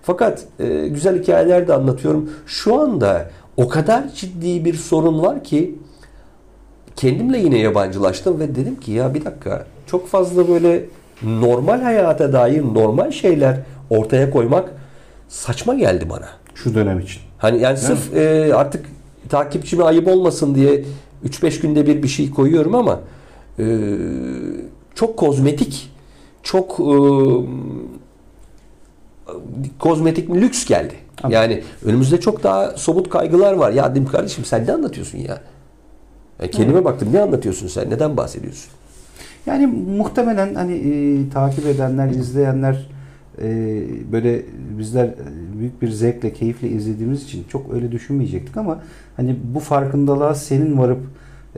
Fakat 0.01 0.43
e, 0.59 0.87
güzel 0.87 1.21
hikayeler 1.21 1.67
de 1.67 1.73
anlatıyorum. 1.73 2.29
Şu 2.45 2.81
anda 2.81 3.29
o 3.57 3.67
kadar 3.67 4.13
ciddi 4.13 4.65
bir 4.65 4.73
sorun 4.73 5.21
var 5.21 5.43
ki 5.43 5.75
kendimle 6.95 7.37
yine 7.37 7.57
yabancılaştım 7.57 8.39
ve 8.39 8.55
dedim 8.55 8.79
ki 8.79 8.91
ya 8.91 9.13
bir 9.13 9.25
dakika 9.25 9.65
çok 9.87 10.07
fazla 10.07 10.47
böyle 10.47 10.85
normal 11.23 11.81
hayata 11.81 12.33
dair 12.33 12.61
normal 12.61 13.11
şeyler 13.11 13.59
ortaya 13.89 14.29
koymak 14.29 14.69
saçma 15.27 15.75
geldi 15.75 16.09
bana. 16.09 16.27
Şu 16.55 16.75
dönem 16.75 16.99
için. 16.99 17.21
Hani 17.37 17.61
yani 17.61 17.77
sırf 17.77 18.15
e, 18.15 18.55
artık 18.55 18.85
takipçime 19.29 19.83
ayıp 19.83 20.07
olmasın 20.07 20.55
diye 20.55 20.83
3-5 21.25 21.61
günde 21.61 21.87
bir 21.87 22.03
bir 22.03 22.07
şey 22.07 22.31
koyuyorum 22.31 22.75
ama 22.75 22.99
e, 23.59 23.65
çok 24.95 25.17
kozmetik, 25.17 25.91
çok 26.43 26.79
e, 26.79 26.95
kozmetik 29.79 30.29
mi 30.29 30.41
lüks 30.41 30.65
geldi. 30.65 30.93
Ama. 31.23 31.33
Yani 31.33 31.63
önümüzde 31.85 32.19
çok 32.19 32.43
daha 32.43 32.77
somut 32.77 33.09
kaygılar 33.09 33.53
var. 33.53 33.71
Ya 33.71 33.91
dedim 33.91 34.05
kardeşim 34.05 34.45
sen 34.45 34.67
ne 34.67 34.73
anlatıyorsun 34.73 35.17
ya? 35.17 35.41
Yani 36.39 36.51
kendime 36.51 36.85
baktım 36.85 37.09
ne 37.13 37.21
anlatıyorsun 37.21 37.67
sen? 37.67 37.89
Neden 37.89 38.17
bahsediyorsun? 38.17 38.71
Yani 39.47 39.67
muhtemelen 39.67 40.55
hani 40.55 40.73
e, 40.73 41.29
takip 41.29 41.65
edenler, 41.65 42.09
izleyenler 42.09 42.89
e, 43.41 43.47
böyle 44.11 44.41
bizler 44.79 45.09
büyük 45.59 45.81
bir 45.81 45.89
zevkle, 45.89 46.33
keyifle 46.33 46.69
izlediğimiz 46.69 47.23
için 47.23 47.43
çok 47.49 47.73
öyle 47.73 47.91
düşünmeyecektik 47.91 48.57
ama 48.57 48.83
hani 49.17 49.35
bu 49.53 49.59
farkındalığa 49.59 50.35
senin 50.35 50.77
varıp 50.77 50.99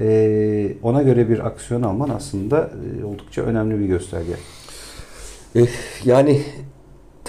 e, 0.02 0.71
ona 0.84 1.04
göre 1.04 1.30
bir 1.30 1.47
aksiyon 1.47 1.82
alman 1.82 2.10
aslında 2.10 2.69
e, 3.02 3.06
oldukça 3.06 3.41
önemli 3.41 3.80
bir 3.80 3.86
gösterge. 3.86 4.34
Yani 6.06 6.41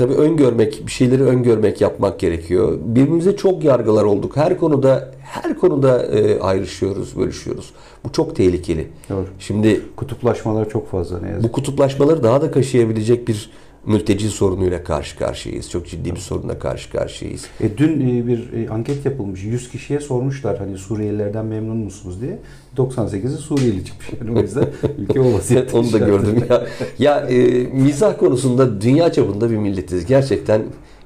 tabii 0.00 0.14
öngörmek, 0.14 0.86
bir 0.86 0.92
şeyleri 0.92 1.22
öngörmek 1.22 1.80
yapmak 1.80 2.20
gerekiyor. 2.20 2.78
Birbirimize 2.84 3.36
çok 3.36 3.64
yargılar 3.64 4.04
olduk. 4.04 4.36
Her 4.36 4.58
konuda 4.58 5.10
her 5.22 5.58
konuda 5.58 6.02
e, 6.06 6.40
ayrışıyoruz, 6.40 7.18
bölüşüyoruz. 7.18 7.70
Bu 8.04 8.12
çok 8.12 8.36
tehlikeli. 8.36 8.88
Doğru. 9.10 9.26
Şimdi 9.38 9.80
kutuplaşmalar 9.96 10.68
çok 10.68 10.90
fazla 10.90 11.20
ne 11.20 11.28
yazık. 11.28 11.44
Bu 11.44 11.52
kutuplaşmaları 11.52 12.22
daha 12.22 12.42
da 12.42 12.50
kaşıyabilecek 12.50 13.28
bir 13.28 13.50
mülteci 13.86 14.28
sorunuyla 14.28 14.84
karşı 14.84 15.18
karşıyayız. 15.18 15.70
Çok 15.70 15.86
ciddi 15.86 16.14
bir 16.14 16.20
sorunla 16.20 16.58
karşı 16.58 16.90
karşıyayız. 16.90 17.46
E, 17.60 17.78
dün 17.78 18.00
e, 18.00 18.26
bir 18.26 18.52
e, 18.52 18.68
anket 18.68 19.04
yapılmış. 19.06 19.44
100 19.44 19.70
kişiye 19.70 20.00
sormuşlar 20.00 20.58
hani 20.58 20.78
Suriyelilerden 20.78 21.46
memnun 21.46 21.76
musunuz 21.76 22.20
diye. 22.20 22.38
98'i 22.76 23.36
Suriyeli 23.36 23.84
çıkmış. 23.84 24.08
Yani 24.20 24.38
o 24.38 24.42
yüzden 24.42 24.64
ülke 24.98 25.20
o 25.20 25.32
vaziyette. 25.32 25.76
Onu 25.76 25.92
da 25.92 25.98
gördüm 25.98 26.44
ya. 26.50 26.66
Ya 26.98 27.20
e, 27.20 27.66
mizah 27.72 28.18
konusunda 28.18 28.80
dünya 28.80 29.12
çapında 29.12 29.50
bir 29.50 29.56
milletiz. 29.56 30.06
Gerçekten 30.06 30.62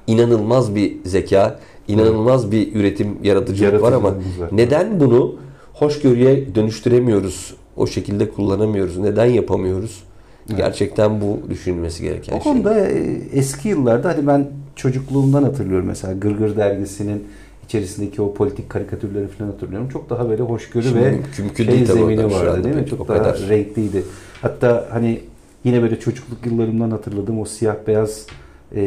inanılmaz 0.07 0.75
bir 0.75 0.97
zeka, 1.05 1.59
inanılmaz 1.87 2.51
bir 2.51 2.75
üretim 2.75 3.17
yaratıcılık 3.23 3.81
var 3.81 3.91
ama 3.91 4.15
neden 4.51 4.99
bunu 4.99 5.35
hoşgörüye 5.73 6.55
dönüştüremiyoruz? 6.55 7.55
O 7.77 7.87
şekilde 7.87 8.29
kullanamıyoruz. 8.29 8.97
Neden 8.97 9.25
yapamıyoruz? 9.25 10.03
Evet. 10.49 10.57
Gerçekten 10.57 11.21
bu 11.21 11.39
düşünülmesi 11.49 12.03
gereken 12.03 12.37
o 12.37 12.41
şey. 12.41 12.51
O 12.51 12.53
konuda 12.53 12.87
eski 13.33 13.69
yıllarda 13.69 14.09
hani 14.09 14.27
ben 14.27 14.47
çocukluğumdan 14.75 15.43
hatırlıyorum 15.43 15.87
mesela 15.87 16.13
Gırgır 16.13 16.57
dergisinin 16.57 17.23
içerisindeki 17.65 18.21
o 18.21 18.33
politik 18.33 18.69
karikatürleri 18.69 19.27
falan 19.27 19.49
hatırlıyorum. 19.49 19.89
Çok 19.89 20.09
daha 20.09 20.29
böyle 20.29 20.43
hoşgörü 20.43 20.83
Şimdi 20.83 21.01
ve 21.01 21.11
mümkün 21.39 21.65
şey 21.65 21.85
zemini 21.85 22.31
vardı 22.31 22.63
değil 22.63 22.75
mi? 22.75 22.85
Çok 22.87 23.07
daha 23.07 23.17
kadar. 23.17 23.49
renkliydi. 23.49 24.03
Hatta 24.41 24.87
hani 24.91 25.19
yine 25.63 25.81
böyle 25.81 25.99
çocukluk 25.99 26.45
yıllarımdan 26.45 26.91
hatırladığım 26.91 27.39
o 27.39 27.45
siyah 27.45 27.75
beyaz 27.87 28.27
e, 28.75 28.81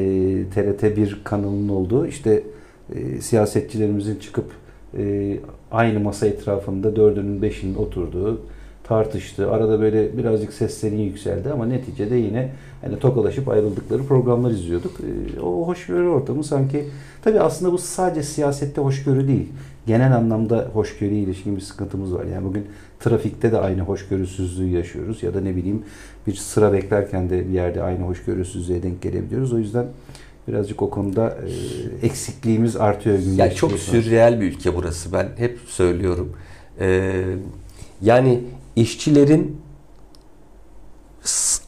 TRT 0.54 0.96
1 0.96 1.20
kanalının 1.24 1.68
olduğu 1.68 2.06
işte 2.06 2.42
e, 2.94 3.20
siyasetçilerimizin 3.20 4.16
çıkıp 4.16 4.50
e, 4.98 5.36
aynı 5.70 6.00
masa 6.00 6.26
etrafında 6.26 6.96
dördünün 6.96 7.42
beşinin 7.42 7.74
oturduğu 7.74 8.40
tartıştı. 8.88 9.50
Arada 9.50 9.80
böyle 9.80 10.18
birazcık 10.18 10.52
seslerin 10.52 10.98
yükseldi 10.98 11.50
ama 11.50 11.66
neticede 11.66 12.16
yine 12.16 12.50
hani 12.82 12.98
tokalaşıp 12.98 13.48
ayrıldıkları 13.48 14.02
programlar 14.04 14.50
izliyorduk. 14.50 14.92
E, 15.00 15.40
o 15.40 15.66
hoşgörü 15.66 16.08
ortamı 16.08 16.44
sanki 16.44 16.84
tabii 17.22 17.40
aslında 17.40 17.72
bu 17.72 17.78
sadece 17.78 18.22
siyasette 18.22 18.80
hoşgörü 18.80 19.28
değil. 19.28 19.48
genel 19.86 20.16
anlamda 20.16 20.68
hoşgörüye 20.72 21.20
ilişkin 21.20 21.56
bir 21.56 21.60
sıkıntımız 21.60 22.14
var. 22.14 22.24
Yani 22.24 22.44
bugün 22.44 22.66
trafikte 23.00 23.52
de 23.52 23.58
aynı 23.58 23.82
hoşgörüsüzlüğü 23.82 24.68
yaşıyoruz 24.68 25.22
ya 25.22 25.34
da 25.34 25.40
ne 25.40 25.56
bileyim 25.56 25.82
bir 26.26 26.34
sıra 26.34 26.72
beklerken 26.72 27.30
de 27.30 27.48
bir 27.48 27.52
yerde 27.52 27.82
aynı 27.82 28.02
hoşgörüsüzlüğe 28.02 28.82
denk 28.82 29.02
gelebiliyoruz. 29.02 29.52
O 29.52 29.58
yüzden 29.58 29.86
birazcık 30.48 30.82
o 30.82 30.90
konuda 30.90 31.38
e, 32.02 32.06
eksikliğimiz 32.06 32.76
artıyor 32.76 33.18
Yani 33.36 33.54
çok 33.54 33.72
sürreel 33.72 34.40
bir 34.40 34.46
ülke 34.46 34.76
burası. 34.76 35.12
Ben 35.12 35.28
hep 35.36 35.58
söylüyorum. 35.66 36.32
Ee, 36.80 37.24
yani 38.02 38.40
işçilerin 38.80 39.60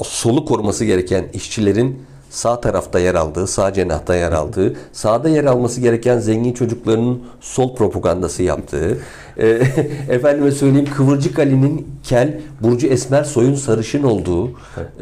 solu 0.02 0.44
koruması 0.44 0.84
gereken 0.84 1.24
işçilerin 1.32 2.02
sağ 2.30 2.60
tarafta 2.60 2.98
yer 2.98 3.14
aldığı, 3.14 3.46
sağ 3.46 3.72
cenahta 3.72 4.14
yer 4.14 4.32
aldığı, 4.32 4.76
sağda 4.92 5.28
yer 5.28 5.44
alması 5.44 5.80
gereken 5.80 6.18
zengin 6.18 6.52
çocuklarının 6.52 7.22
sol 7.40 7.74
propagandası 7.74 8.42
yaptığı, 8.42 8.98
e, 9.38 9.48
efendime 10.08 10.50
söyleyeyim 10.50 10.88
Kıvırcık 10.96 11.38
Ali'nin 11.38 11.88
kel, 12.02 12.40
Burcu 12.60 12.86
Esmer 12.86 13.24
Soy'un 13.24 13.54
sarışın 13.54 14.02
olduğu, 14.02 14.50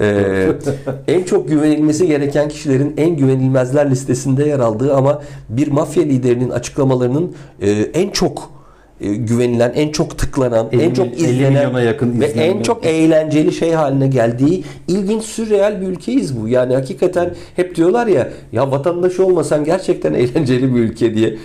e, 0.00 0.48
en 1.08 1.22
çok 1.22 1.48
güvenilmesi 1.48 2.06
gereken 2.06 2.48
kişilerin 2.48 2.94
en 2.96 3.16
güvenilmezler 3.16 3.90
listesinde 3.90 4.44
yer 4.44 4.58
aldığı 4.58 4.94
ama 4.94 5.22
bir 5.48 5.68
mafya 5.68 6.02
liderinin 6.02 6.50
açıklamalarının 6.50 7.34
e, 7.60 7.70
en 7.70 8.10
çok 8.10 8.57
güvenilen, 9.00 9.72
en 9.74 9.92
çok 9.92 10.18
tıklanan, 10.18 10.68
50 10.72 10.82
en 10.82 10.94
çok 10.94 11.06
50 11.06 11.14
izlenen 11.14 11.80
yakın 11.80 12.20
ve 12.20 12.28
izlenme. 12.30 12.44
en 12.44 12.62
çok 12.62 12.86
eğlenceli 12.86 13.52
şey 13.52 13.72
haline 13.72 14.08
geldiği 14.08 14.64
ilginç 14.88 15.22
sürreel 15.22 15.80
bir 15.80 15.86
ülkeyiz 15.86 16.40
bu. 16.40 16.48
Yani 16.48 16.74
hakikaten 16.74 17.34
hep 17.56 17.74
diyorlar 17.74 18.06
ya 18.06 18.32
ya 18.52 18.70
vatandaşı 18.70 19.26
olmasan 19.26 19.64
gerçekten 19.64 20.14
eğlenceli 20.14 20.74
bir 20.74 20.80
ülke 20.80 21.14
diye. 21.14 21.36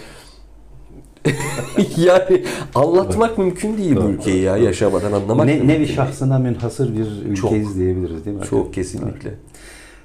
yani 1.98 2.44
anlatmak 2.76 3.38
mümkün 3.38 3.78
değil 3.78 3.96
bu 3.96 4.10
ülkeyi 4.10 4.42
ya 4.42 4.58
yaşamadan 4.58 5.12
anlamak 5.12 5.46
ne, 5.46 5.68
nevi 5.68 5.88
şahsına 5.88 6.40
münhasır 6.40 6.98
bir 6.98 7.36
Çok. 7.36 7.52
ülkeyiz 7.52 7.80
diyebiliriz 7.80 8.26
değil 8.26 8.38
mi? 8.38 8.44
Çok 8.50 8.74
kesinlikle. 8.74 9.30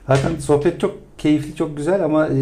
Hakan 0.06 0.36
sohbet 0.40 0.80
çok 0.80 1.07
keyifli, 1.18 1.54
çok 1.54 1.76
güzel 1.76 2.04
ama 2.04 2.26
e, 2.26 2.34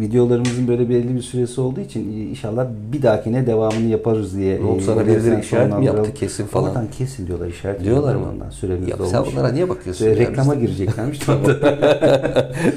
videolarımızın 0.00 0.68
böyle 0.68 0.88
belli 0.88 1.14
bir 1.14 1.20
süresi 1.22 1.60
olduğu 1.60 1.80
için 1.80 2.12
e, 2.12 2.22
inşallah 2.22 2.66
bir 2.92 3.02
dahakine 3.02 3.46
devamını 3.46 3.86
yaparız 3.88 4.36
diye. 4.36 4.54
E, 4.54 4.80
sana 4.86 5.06
birileri 5.06 5.40
işaret 5.40 5.78
mi 5.78 5.86
yaptı 5.86 6.14
kesin 6.14 6.44
falan? 6.46 6.68
Oradan 6.68 6.86
kesin 6.98 7.26
diyorlar 7.26 7.46
işaret. 7.48 7.84
Diyorlar 7.84 8.14
mı? 8.16 8.22
Ondan 8.34 8.50
süremiz 8.50 8.88
Ya 8.88 8.98
dolmuş. 8.98 9.10
sen 9.12 9.18
onlara 9.32 9.52
niye 9.52 9.68
bakıyorsun? 9.68 10.06
E, 10.06 10.08
ya? 10.08 10.16
reklama 10.16 10.54
gireceklermiş. 10.54 11.18
Çok 11.26 11.44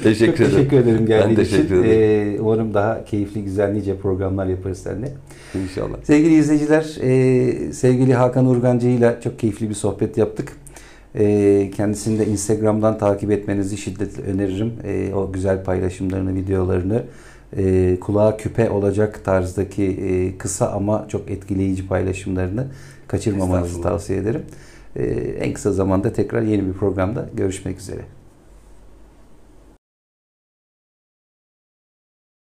teşekkür 0.02 0.44
ederim. 0.44 0.56
teşekkür 0.56 0.76
ederim 0.78 1.06
geldiğin 1.06 1.28
Ben 1.38 1.44
teşekkür 1.44 1.64
için. 1.64 1.90
ederim. 1.90 2.36
E, 2.36 2.40
umarım 2.40 2.74
daha 2.74 3.04
keyifli, 3.04 3.44
güzel 3.44 3.72
nice 3.72 3.96
programlar 3.96 4.46
yaparız 4.46 4.78
seninle. 4.78 5.12
İnşallah. 5.62 5.96
Sevgili 6.02 6.34
izleyiciler, 6.34 6.96
e, 7.02 7.72
sevgili 7.72 8.14
Hakan 8.14 8.46
Urgancı 8.46 8.88
ile 8.88 9.16
çok 9.24 9.38
keyifli 9.38 9.68
bir 9.68 9.74
sohbet 9.74 10.18
yaptık. 10.18 10.52
E, 11.14 11.70
kendisini 11.76 12.18
de 12.18 12.26
Instagram'dan 12.26 12.98
takip 12.98 13.30
etmenizi 13.30 13.76
şiddetle 13.76 14.22
öneririm. 14.22 14.72
E, 14.84 15.14
o 15.14 15.32
güzel 15.32 15.64
paylaşımlarını, 15.64 16.34
videolarını, 16.34 17.02
e, 17.56 17.96
kulağa 18.00 18.36
küpe 18.36 18.70
olacak 18.70 19.24
tarzdaki 19.24 19.84
e, 19.84 20.38
kısa 20.38 20.70
ama 20.70 21.06
çok 21.08 21.30
etkileyici 21.30 21.88
paylaşımlarını 21.88 22.66
kaçırmamanızı 23.08 23.82
tavsiye 23.82 24.18
ederim. 24.18 24.42
E, 24.96 25.04
en 25.40 25.52
kısa 25.52 25.72
zamanda 25.72 26.12
tekrar 26.12 26.42
yeni 26.42 26.66
bir 26.66 26.72
programda 26.72 27.28
görüşmek 27.34 27.78
üzere. 27.78 28.02